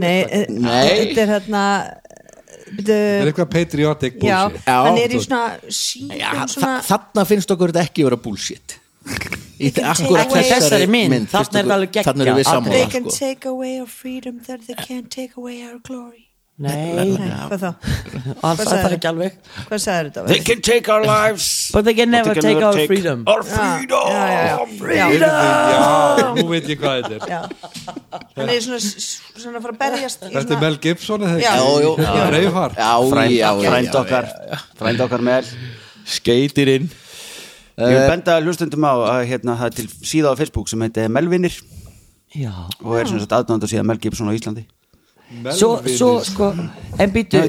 [0.03, 0.89] nei, eh, Nei.
[0.99, 1.63] þetta er hérna
[2.73, 4.67] þetta er eitthvað patriotic já, bullshit.
[4.67, 8.77] Já, hann er svona Já, síðan þa svona þarna finnst okkur þetta ekki vera bullshit
[9.61, 12.09] Í akkurat Þessari mynd, þarna er það alveg geggjað.
[12.09, 13.17] Þarna erum við They they can sko.
[13.19, 16.29] take away our freedom that they can't take away our glory.
[16.53, 17.69] Nei, nei, hvað þá,
[18.37, 18.89] það sagði?
[18.93, 19.37] ekki alveg.
[19.65, 22.61] Hvað sagði þetta They can take our lives But they can never they can take
[22.67, 23.23] our freedom.
[23.25, 24.05] Our já, freedom.
[24.05, 24.43] já, já,
[24.93, 25.31] já, já.
[26.21, 27.49] já, nú veit ég hvað þetta er.
[28.37, 31.47] Hann er svona, svona að fara að berjast þetta er Mel Gibson eða ekki?
[32.77, 32.93] Já,
[33.73, 34.29] Frænd, okkar.
[34.77, 35.49] Frænd okkar með
[36.19, 36.85] Skeitirinn
[37.73, 41.09] Ég vil benda hlustundum á að hérna, það er til síða á Facebook sem heitir
[41.09, 41.55] Melvinir.
[42.33, 42.53] Já.
[42.81, 44.65] Og er sem sagt aðdánda síðan Mel Gibson á Íslandi
[45.57, 46.49] Svo, svo, sko,
[47.01, 47.39] en býtu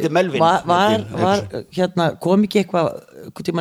[0.41, 1.43] var, var, var,
[1.75, 2.89] hérna, kom ekki eitthvað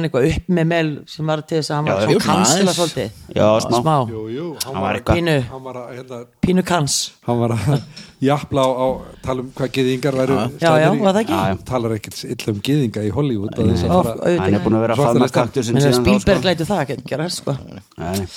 [0.08, 3.18] eitthvað upp með Mel sem var til þess að hann var svo kansila svolítið?
[3.36, 3.96] Já, smá.
[4.12, 6.98] jú, jú, hann Hann var, eitthvað Pínu, hann var að hérna, pínu kans.
[7.28, 7.74] hann var að
[8.28, 8.88] jafla á, á
[9.26, 11.66] tala um hvað geðingar væru Já, já, var það ekki?
[11.72, 15.26] Talar ekkert illa um geðinga í Hollywood þess Hann er búin að vera að faðma
[15.28, 15.40] listan.
[15.42, 16.48] kaktusin Men síðan þá, Spielberg sko.
[16.52, 17.58] lætu það ekki að gera sko.
[17.68, 18.28] Nei, nei.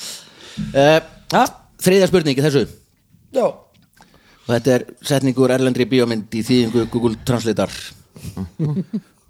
[0.73, 0.99] uh,
[1.33, 1.45] Já,
[1.87, 2.65] Þriðja spurning í þessu.
[3.37, 3.47] Já
[4.47, 7.73] og þetta er setningur erlendri bíómynd í þýðingu Google Translator.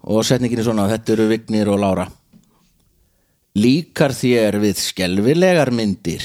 [0.07, 2.05] Og setningin er svona þetta eru Vignir og Lára.
[3.57, 6.23] Líkar þér við skelvilegar myndir?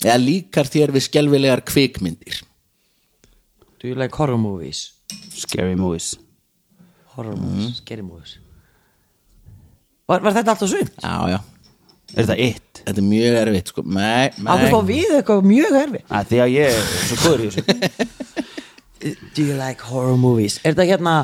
[0.00, 2.40] Eða líkar þér við skelvilegar kvikmyndir?
[3.78, 4.94] Do you like horror movies?
[5.34, 6.16] Scary movies.
[7.14, 8.38] Horror movies, scary movies.
[10.08, 10.88] Var, var þetta alltaf svim?
[11.02, 11.38] já já,
[12.14, 12.82] Er þetta it?
[12.88, 13.84] þetta er mjög erfitt sko.
[13.84, 14.88] nei, Akkur fá nei.
[14.88, 17.64] við eitthvað mjög erfi Að því að ég er svo góður í þessu
[19.36, 20.56] Do you like horror movies?
[20.64, 21.14] Er þetta hérna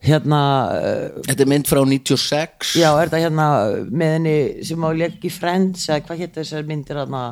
[0.00, 0.40] hérna,
[0.72, 3.48] uh, þetta er mynd frá 96 já, er þetta hérna
[3.90, 7.24] með henni sem á í Friends eða hvað hétt þessar myndir hérna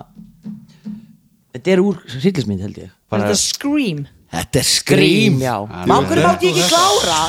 [1.56, 4.04] Þetta er úr hryllismynd held ég þetta er Scream
[4.34, 5.54] þetta er Scream já.
[5.88, 7.20] Mákur mátti ég ekki klára?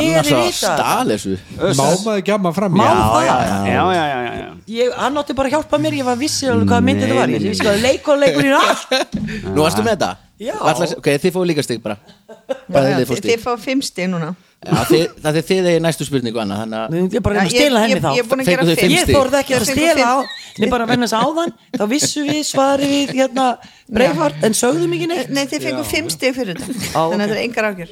[0.00, 1.36] Ég er annars í að vita stál þessu.
[1.58, 3.28] Má maður gjamma fram Já, það?
[3.70, 4.48] Já, já.
[4.70, 7.32] Ég, hann átti bara að hjálpa mér, ég var vissi alveg hvað mynd þetta var,
[7.34, 9.16] ég vissi hvað leik og leikur í allt.
[9.50, 10.12] Nú varstu með þetta?
[10.40, 11.98] Ætlar, ok, þið fóðu líka stig bara.
[12.70, 13.42] Bara þið fóðu þið stig.
[13.44, 14.30] fá fimm stig núna.
[14.60, 17.52] Já, þið, það er þið eigi næstu spurningu annað þannig að Ég er bara ég-
[17.54, 18.10] stela henni ég- þá.
[18.12, 20.16] ég þið Ég þorði ekki að stela á.
[20.60, 21.52] Nei bara að venna þess áðan.
[21.78, 23.46] Þá vissu við svarið við hérna
[23.88, 25.30] Breifart En sögðum ekki neitt.
[25.30, 26.92] Nei þið fengur fimm stig fyrir þetta.
[26.92, 27.90] Á, þannig að þetta er engar ágjör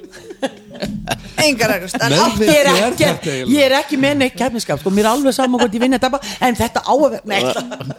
[1.45, 5.11] engar átt Ég er er ekki, ég er ekki með neitt keppniskap sko, mér er
[5.15, 7.53] alveg saman hvort ég vinna þetta en þetta á að vera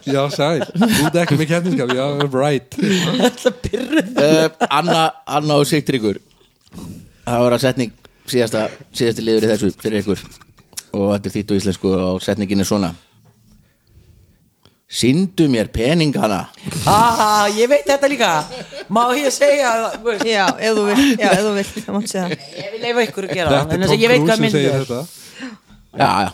[0.05, 2.79] já sæl, þú ert ekki með kæftinskap já, right.
[4.19, 6.19] Uh, Anna, Anna og Sigtryggur.
[7.25, 7.93] Það var að setning
[8.29, 10.23] síðasta, síðasti liður í þessu fyrir ykkur.
[10.97, 12.93] Og þetta er þýtt og íslensku og setningin er svona
[14.89, 16.47] Sýndu mér peningana.
[16.89, 18.29] Ah, Ég veit þetta líka.
[18.89, 19.69] Má ég segja
[20.01, 22.47] veist, já, ef þú vilt, já, ef þú vilt það mátt segja það.
[22.57, 24.31] Ég vil leifa ykkur að gera það þetta en er Tom að ég veit Cruise
[24.31, 25.01] hvað sem segir þetta.
[25.99, 26.29] Já, já,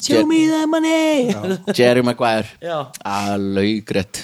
[0.00, 1.34] Show me the money.
[1.76, 2.48] Jerry Maguire.
[2.64, 2.78] Já.
[3.04, 4.22] Alaugrætt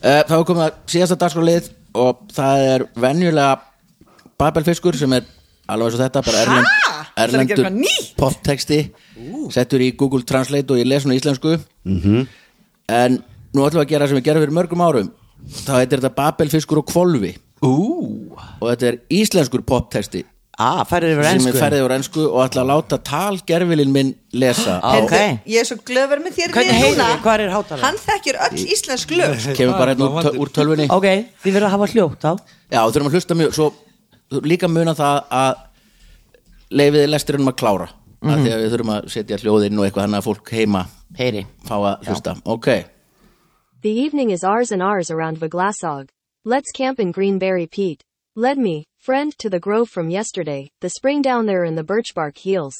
[0.00, 1.68] uh, Það var komið að síðasta dagskrálið
[2.00, 3.60] og það er venjulega
[4.40, 5.28] babelfiskur sem er
[5.68, 6.72] alveg eins og þetta bara erlend,
[7.76, 8.14] Nýtt?
[8.18, 8.80] poptexti
[9.54, 11.56] settur í Google Translate og ég les svona íslensku.
[12.90, 13.20] En
[13.54, 15.12] nú ætlum við að gera sem við gerum fyrir mörgum árum.
[15.64, 17.30] Þá heitir þetta babelfiskur og kvolfi
[17.64, 17.72] Ú,
[18.60, 20.24] og þetta er íslenskur poptexti
[20.60, 24.10] Ah, færið yfir sem ennsku er ferðið úr ennsku og ætla að láta talgerfilinn minn
[24.36, 24.74] lesa.
[24.84, 25.14] Ah, ok.
[25.14, 27.84] Heyrðu, ég er svo glöfur með þér við er hátalarinn?
[27.86, 30.88] hann þekkir öll íslensk lög kemur bara hérna úr, úr tölvunni.
[30.92, 31.06] Ok,
[31.40, 33.70] þið verður að hafa hljótt á Já, þú þurfum að hlusta mjög Svo
[34.50, 35.64] líka muna það að
[36.70, 38.44] leifiði lesturinn að klára mm Mhm.
[38.44, 40.82] Því að við þurfum að setja hljóðinn og eitthvað Þannig að fólk heima
[41.16, 42.68] Heyri fá að hlusta Ok
[43.82, 46.10] The evening is ours and ours around Vaglasog.
[46.44, 48.04] Let's camp in Greenberry Pete.
[48.36, 52.12] Led me, friend, to the grove from yesterday, the spring down there in the birch
[52.14, 52.74] bark heels.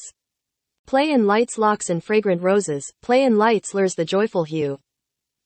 [0.85, 4.77] Play in lights, locks, and fragrant roses, play in lights lures the joyful hue.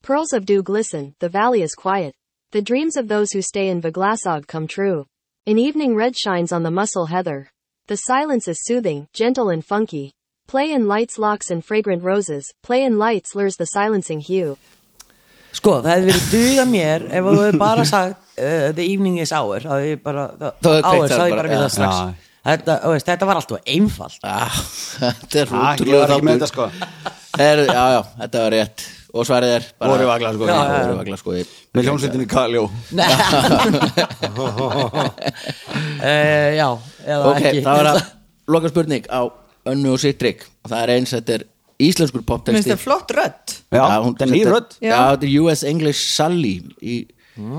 [0.03, 2.13] Pearls of dew glisten, the valley is quiet.
[2.51, 5.05] The dreams of those who stay in Vaglasog come true.
[5.47, 7.47] An evening red shines on the muscle heather.
[7.87, 10.13] The silence is soothing, gentle and funky.
[10.47, 14.57] Play in lights, locks, and fragrant roses, play in lights lures the silencing hue.
[15.55, 19.31] Sko, það hefði verið duga mér ef þú hefði bara sagt uh, The evening is
[19.31, 22.25] hour þá hefði ég bara, það þá hefði ég bara, við það strax.
[22.49, 24.17] þetta, þú veist, þetta var alltaf einfalt.
[24.27, 24.57] Ah,
[24.99, 26.67] Þetta er Ah, ég útrúlega var ekki með þetta sko.
[27.45, 28.85] Er, Já, já, þetta var rétt
[29.15, 30.05] Og svarið er bara Voru
[30.35, 30.47] sko.
[30.49, 30.79] Já, já.
[30.83, 31.35] voru vagla, sko.
[31.75, 32.71] Með hljómsveitinni Kaljó uh,
[36.59, 36.69] Já,
[37.07, 37.61] eða Ok, ekki.
[37.63, 37.99] það var að
[38.55, 39.21] loka spurning á
[39.71, 41.45] önnu og sittrygg og það er eins, þetta er
[41.85, 43.55] íslenskur Mér finnst poptexti það flott rödd.
[43.75, 44.71] Já, hún- þetta er nýr rödd.
[44.83, 46.95] Já, þetta er US English Sally í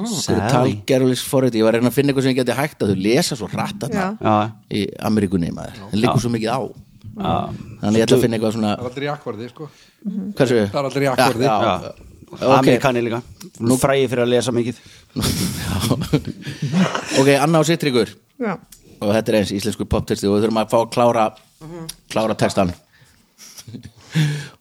[0.08, 0.40] Sally.
[0.48, 3.02] talgerlis forrið ég var að reyna að finna eitthvað sem ég geti hægt að þau
[3.04, 3.88] lesa svo hratt Já.
[3.88, 4.36] þarna Já,
[4.72, 6.60] í Ameríkunni maður, það liggur svo mikið á.
[7.16, 7.34] Já.
[7.82, 9.68] Þannig ég ætla að finna eitthvað svona Það er aldrei akkvarði sko
[10.06, 10.60] hversu?
[10.70, 11.74] Það er aldrei akkvarði Já, Já.
[11.86, 11.94] já.
[12.36, 12.42] Ok.
[12.58, 13.20] Amerikani líka
[13.64, 14.80] Nú fræði fyrir að lesa mikið
[17.20, 18.10] ok, Anna og Sittryggur
[18.42, 18.56] Já.
[19.00, 21.26] og þetta er eins íslenskur poptexti og við þurfum að fá að klára
[22.12, 22.74] klára textan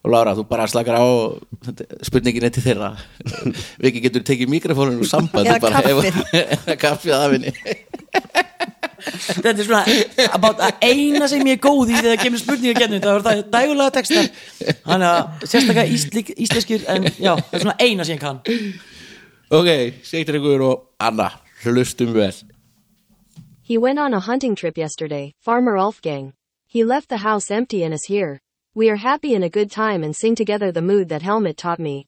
[0.03, 2.89] og Lára, þú bara slakar á og þetta- spurningin er til þeirra
[3.79, 5.97] Viki getur tekið mikrofónun og samband Eða bara, kaffið.
[6.41, 7.53] ef- kaffið að finni
[9.25, 9.83] Þetta er svona
[10.37, 13.43] about að eina sem ég er góð í þegar kemur spurningar gennum það var það
[13.55, 14.27] dægulega textar
[14.85, 18.41] Þannig að sérstaklega íslik, íslenskir en já, það er svona eina sem ég kann
[19.49, 19.71] ok,
[20.05, 21.31] Sittryggur og Anna
[21.63, 22.33] hlustum vel
[23.65, 26.33] He went on a hunting trip yesterday, Farmer Ulfgang.
[26.67, 28.39] He left the house empty and is here.
[28.75, 31.79] We are happy and a good time and sing together the mood that Helmet taught
[31.79, 32.05] me.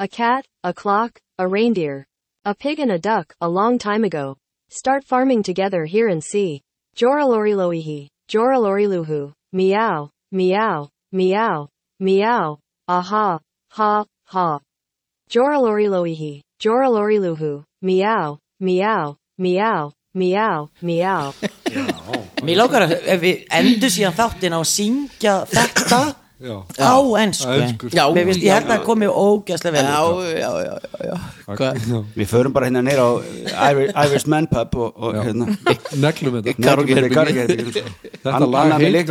[0.00, 2.08] A cat, a clock, a reindeer,
[2.44, 4.36] a pig and a duck, a long time ago.
[4.72, 6.62] Start farming together here and see.
[6.96, 11.68] Joraloriloihi, Joraloriluhu, meow, meow, meow,
[11.98, 13.40] meow, aha,
[13.72, 14.60] ha, ha.
[15.28, 21.34] Joraloriloihi, Joraloriluhu, meow, meow, meow, meow, meow.
[22.46, 26.00] Mér lókar að ef við endur síðan þáttin á að syngja þetta
[26.40, 26.56] Já.
[26.80, 26.96] á
[28.24, 30.74] finnst ég held að það komi ógæslega vel já, já, já,
[31.04, 31.14] já,
[31.90, 31.98] já.
[32.16, 33.12] Við förum bara hérna neyra á
[34.06, 35.44] Irish, Man Pub og, og hérna.
[36.04, 36.54] Neglum þetta.
[38.24, 39.10] Þetta lag heit,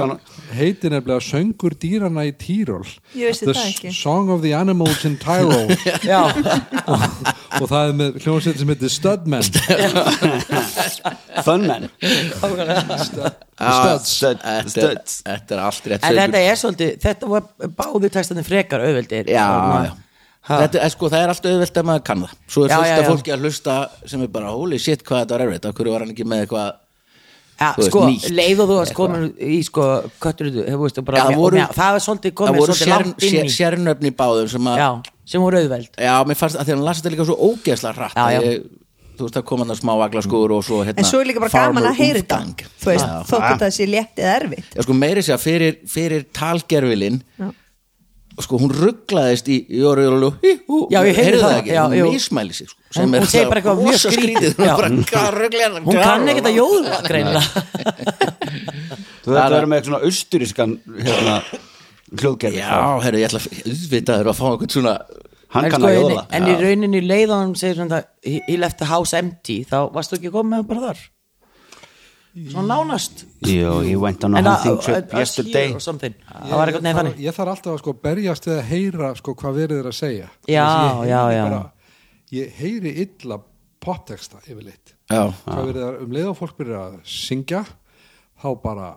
[0.57, 2.33] heitir nefnilega Söngur dýrana í
[3.29, 3.93] vissi The.
[3.93, 5.69] Song of the Animals in Tyrol.
[6.09, 6.33] Já,
[7.59, 9.45] og það er með hljómsveit sem heitir Studman
[11.45, 11.89] Fun Man
[13.59, 15.15] Já, Stud- þetta, studs.
[15.27, 17.47] þetta er allt rétt en þetta er svolítið þetta var
[17.79, 19.47] báði textandi frekar auðveldir já,
[19.85, 19.91] já.
[20.49, 22.87] Þetta, er, sko, það er alltaf auðvelt að maður kann það svo er Já, fullt
[22.89, 23.09] já, af já.
[23.11, 23.73] fólki að hlusta
[24.09, 26.45] sem er bara holy shit hvað þetta var erfitt af hverju var hann ekki með
[26.45, 26.69] eitthvað
[27.59, 28.29] Ja, sko, nýtt.
[28.31, 29.85] leið og þú varst komin í sko,
[30.23, 32.93] kötturuðu, hefur veist, bara, Já, það voru- það var svolítið það komið voru svolítið sér,
[32.95, 34.89] langt inn sér, í sérnöfni í báðum sem að já,
[35.33, 37.95] sem voru auðveld Já, mér fannst að því að hann lasi þetta líka svo ógeðslega
[37.99, 38.39] hratt Já, já.
[38.39, 38.63] að Ég,
[39.19, 41.43] þú veist það kom hann að smá vaglaskúr og svo hérna En svo er líka
[41.43, 42.37] bara gaman að heyra þetta.
[42.79, 44.69] Þú veist, þótt að það sé létt eða erfitt.
[44.77, 47.49] Já, sko meiri sér fyrir, fyrir talgerfilin Já.
[48.39, 50.29] sko hún rugglaðist í jóru, jóru,
[50.93, 53.81] Já, ég heyrði það, ekki, já, hún mismæli sig sko, Hún- hún segir bara eitthvað
[53.83, 55.03] mjög skrítið, hún
[55.83, 56.95] hún kann ekki þetta jóða
[59.19, 61.35] Þú þetta verður með eitthvað svona austurískan hérna,
[62.15, 64.93] hljóðgerð Já, herru, ég ætla að auðvitað að fá eitthvað svona
[65.49, 68.77] Hann kann að en, jóða en í rauninni leið hann segir svona he he left
[68.81, 71.07] the house empty þá varstu ekki komið með bara þar?
[72.29, 73.23] Svona nánast.
[73.49, 75.71] Jú, ég went on a hunting trip yesterday.
[75.71, 76.13] here or something.
[76.29, 79.35] það var eitthvað neð þannig ég þarf alltaf að sko berjast við að heyra sko
[79.41, 80.29] hvað verið er að segja.
[80.45, 80.67] Já,
[81.09, 81.41] já, heyri já.
[81.47, 81.61] bara,
[82.37, 83.39] ég heyri illa
[83.81, 84.93] popteksta yfirleitt.
[85.09, 87.63] Já, hvað verið er um leið og fólk byrja að syngja
[88.39, 88.91] þá bara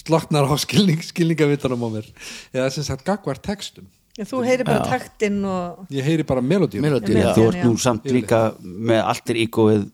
[0.00, 2.10] sloknar á skilning, skilningavitanum á mér.
[2.56, 6.82] Eða sem sagt gagvar textum Já, Þú heyrir bara taktinn og ég heyri bara melodíu
[6.82, 7.22] melodíu, Melodíu.
[7.22, 7.34] já.
[7.36, 9.84] Þú ert nú samt líka með allt er ígóið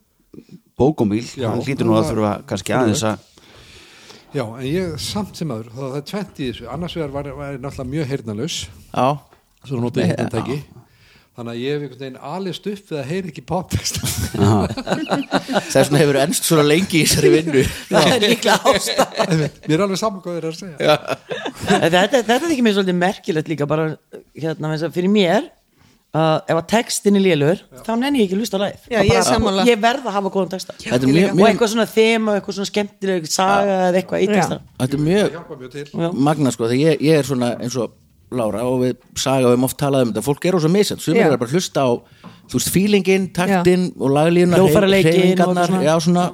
[0.80, 1.22] bókumíl.
[1.44, 3.18] Hann hlýtur nú að þurfa kannski aðeins að
[4.34, 7.52] já, en ég samt sem aður það, er tvent í þessu, annars vegar var, var
[7.54, 8.56] ég náttúrulega mjög heyrnalaus
[8.96, 9.06] Já,
[9.68, 10.56] svo notaði ég heyrnatæki
[11.34, 14.00] þannig að ég hef einhvern veginn alist upp við að heyri ekki popteksta
[15.72, 17.64] þess vegna hefur ennst svona lengi í þessari vinnu.
[17.90, 20.96] Það er líklega ástæð mér er alveg saman hvað þeir eru að segja.
[21.66, 23.88] Þetta, þetta er ekki mér svolítið merkilegt líka bara
[24.38, 25.48] hérna fyrir mér
[26.14, 28.78] uh, ef að textin er lélur þá nenni ég ekki að hlusta live.
[28.86, 29.66] Já, ég bara- sammála.
[29.68, 30.76] ég verð að hafa góðan texta.
[30.84, 34.30] Þetta er mjög, og mjög, eitthvað svona þema, eitthvað svona skemmtileg saga eða eitthvað í
[34.30, 34.34] Já.
[34.38, 35.86] texta þetta er mjög hjálpa mjög til.
[35.90, 36.08] Já.
[36.30, 37.92] magna sko, þegar ég, ég er svona eins og
[38.38, 41.28] Lára og við saga við oft talað um þetta, fólk er að misjant sumir Já.
[41.30, 41.90] er bara að hlusta á
[42.50, 44.12] þú veist, feelingin, taktinn og
[45.70, 45.82] svona.
[45.86, 46.26] já, svona,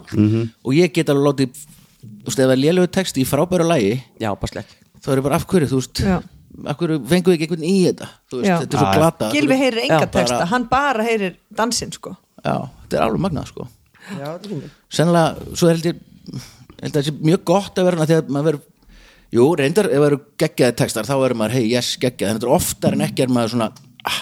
[0.64, 1.62] og ég get alveg látið
[2.00, 5.26] þú veist, ef það er lélögu texti í frábæru lagi Já, slett þá er ég
[5.28, 6.16] bara af hverju, þú veist Já.
[6.66, 8.08] af hverju fenguðu ekki einhvern í þetta?
[8.34, 12.16] Veist, þetta er svo glata Gilvi heyrir enga texta, hann bara heyrir dansinn sko.
[12.40, 13.68] Já, þetta er alveg magnað sko.
[14.90, 16.00] Sennilega, svo held ég
[16.80, 18.66] held að það sé mjög gott að vera þegar maður verður
[19.34, 22.50] jú, reyndar, ef það eru geggjaði textar þá verður maður, hei, yes, geggjaði en þetta
[22.50, 23.70] er oftar en ekki er maður svona
[24.08, 24.20] ah,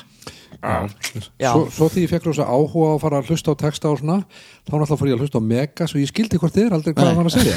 [1.39, 1.53] Já.
[1.55, 4.01] Svo, svo því ég fekk rosa áhuga á að fara að hlusta á texta og
[4.01, 6.75] svona þá náttúrulega fór ég að hlusta á Megas og ég skildi hvort þið er
[6.75, 7.57] aldrei hvað það var að segja.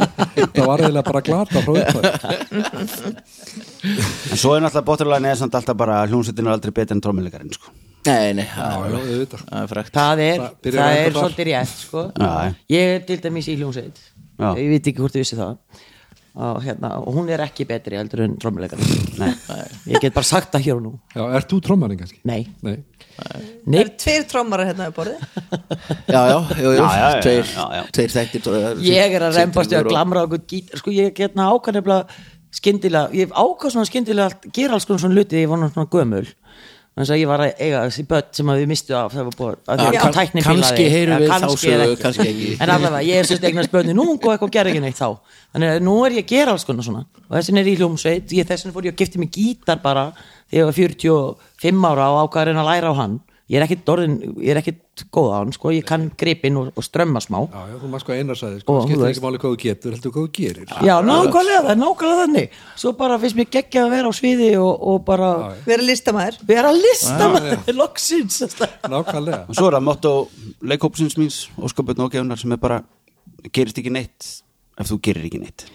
[0.50, 1.72] Það var eiginlega bara glata frá
[4.34, 7.70] En svo er náttúrulega bótturlega neðsamt alltaf bara hljómsveitin er aldrei betur en trómuleikarinn sko.
[8.08, 8.96] nei, nei, Já, það
[9.70, 10.42] er- það er
[10.74, 12.08] er, er svolítið rétt sko.
[12.72, 14.02] Ég er til dæmis í hljómsveit.
[14.40, 14.50] Já.
[14.58, 15.54] Ég veit ekki hvort þið vissi það
[16.34, 18.78] og, hérna, og hún er ekki betri heldur en trommuleikar
[19.90, 22.20] Ég get bara sagt það hér og nú Já, ert þú trommarinn kannski?
[22.28, 22.76] Nei, Nei,
[23.66, 23.80] Nei.
[23.82, 25.20] Er tveir trommarar hérna á borðið?
[26.08, 27.82] já, já, jú, jú, Já, já, já, tveir, já, já.
[27.98, 31.80] tveir þættir er- ég er að reymbast og- glamra okkur gítar sko ég getna ákvæð
[31.80, 32.06] nefnilega
[32.50, 33.30] skyndilega, ég
[33.70, 36.26] svona skyndilega að gera alls konar svona hluti þegar ég var svona gömul
[36.96, 40.14] þannig að ég var að eiga þessi börn sem að við mistu af það var
[40.16, 41.46] tæknin kannski heyrum við þá
[42.26, 42.48] ekki.
[42.58, 45.08] en allavega, ég er sérst eignast börni nú og eitthvað gerði ekki neitt þá.
[45.54, 47.04] Þannig að nú er ég að gera alls konar svona.
[47.28, 50.10] Og þessin er í hljómsveit, ég þessin fór ég að gifta mig gítar bara
[50.50, 53.20] þegar ég var 45 ára og ákvæður að læra á hann
[53.50, 56.68] ég er ekkit orðin, ég er ekkit góð á hann sko, ég kann gripin og,
[56.78, 57.40] og strömma smá.
[57.50, 60.14] Já, já, þú maður sko einar sagði sko, skiptir ekki máli hvað þú getur, heldur
[60.14, 60.74] hvað þú gerir.
[60.86, 62.56] Já, nákvæmlega, það nákvæmlega þannig.
[62.84, 65.30] Svo bara finnst mér geggja að vera á sviði og, og bara
[65.66, 68.40] Vera listamæður vera að lista maður loksins.
[68.94, 69.42] Nákvæmlega.
[69.48, 70.14] Og svo er það motto
[70.70, 72.82] leikhópsins míns Óskapötn og gefnar sem er bara
[73.50, 74.34] gerist ekki neitt
[74.80, 75.66] ef þú gerir ekki neitt.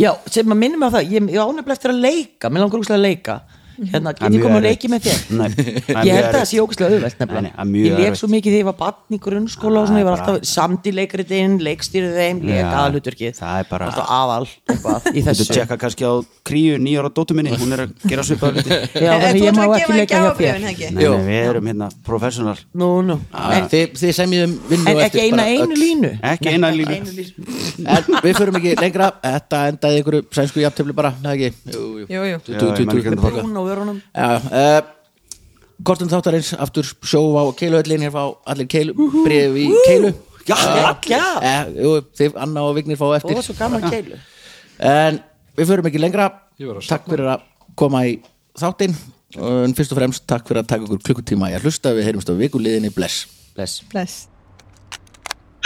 [0.00, 2.80] Já, sem að minnum mig á það Ég, ég ánefnilega eftir að leika, mér langar
[2.80, 3.34] úrslega að leika
[3.76, 5.18] Hérna, Það er get ég komið að leiki með þér?
[5.36, 5.50] Nei,
[6.06, 8.62] Ég held að það sé ógæslega auðvelt er nefnilega mjög Ég leik svo mikið þegar
[8.62, 12.36] ég var barn í grunnskóla og svona, ég var alltaf samt í leikritinn, leikstýrið þeim,
[12.46, 12.56] leik
[13.60, 14.46] er bara- Alltaf aðal,
[15.36, 16.12] Þú tjekka kannski á
[16.46, 18.68] kríu nýjára dóttu minni hún er að gera svipað þú
[19.44, 20.56] ég má ekki leika hjá þér.
[21.26, 22.58] við erum hérna professional.
[22.72, 26.10] Nú, nú, en, þið, semjum vinnu en á ekki eina einu línu?
[28.26, 29.06] Við förum ekki lengra.
[29.22, 31.34] Þetta endaði ykkur sænsku jafntöfli bara það
[33.66, 33.98] ekki ekki á vörunum.
[34.14, 34.92] Já, uh,
[35.84, 38.94] Kortum þáttarins aftur sjófa og keiluöllin hér fá allir keilu,
[39.26, 40.14] bref í keilu.
[40.46, 40.56] Já,
[41.04, 41.24] já.
[41.42, 43.34] Eh, jú, Þið Anna og Vignir fá á eftir.
[43.36, 44.16] Var svo gaman keilu.
[44.78, 45.20] En
[45.56, 46.30] við förum ekki lengra.
[46.56, 47.42] Takk fyrir að
[47.76, 48.22] koma í
[48.56, 48.94] þáttinn.
[49.36, 51.92] En fyrst og fremst takk fyrir að taka ykkur klukkutíma í að hlusta.
[51.92, 53.26] Við heyrumst á vikuliðinni, bless.
[53.56, 53.82] Bless.
[53.92, 54.28] Bless.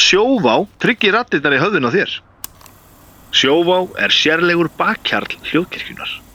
[0.01, 2.17] Sjóvá tryggir rattirnar í höfðun á þér.
[3.31, 6.30] Sjóvá er sérlegur bakkjarl hljóðkirkjunar.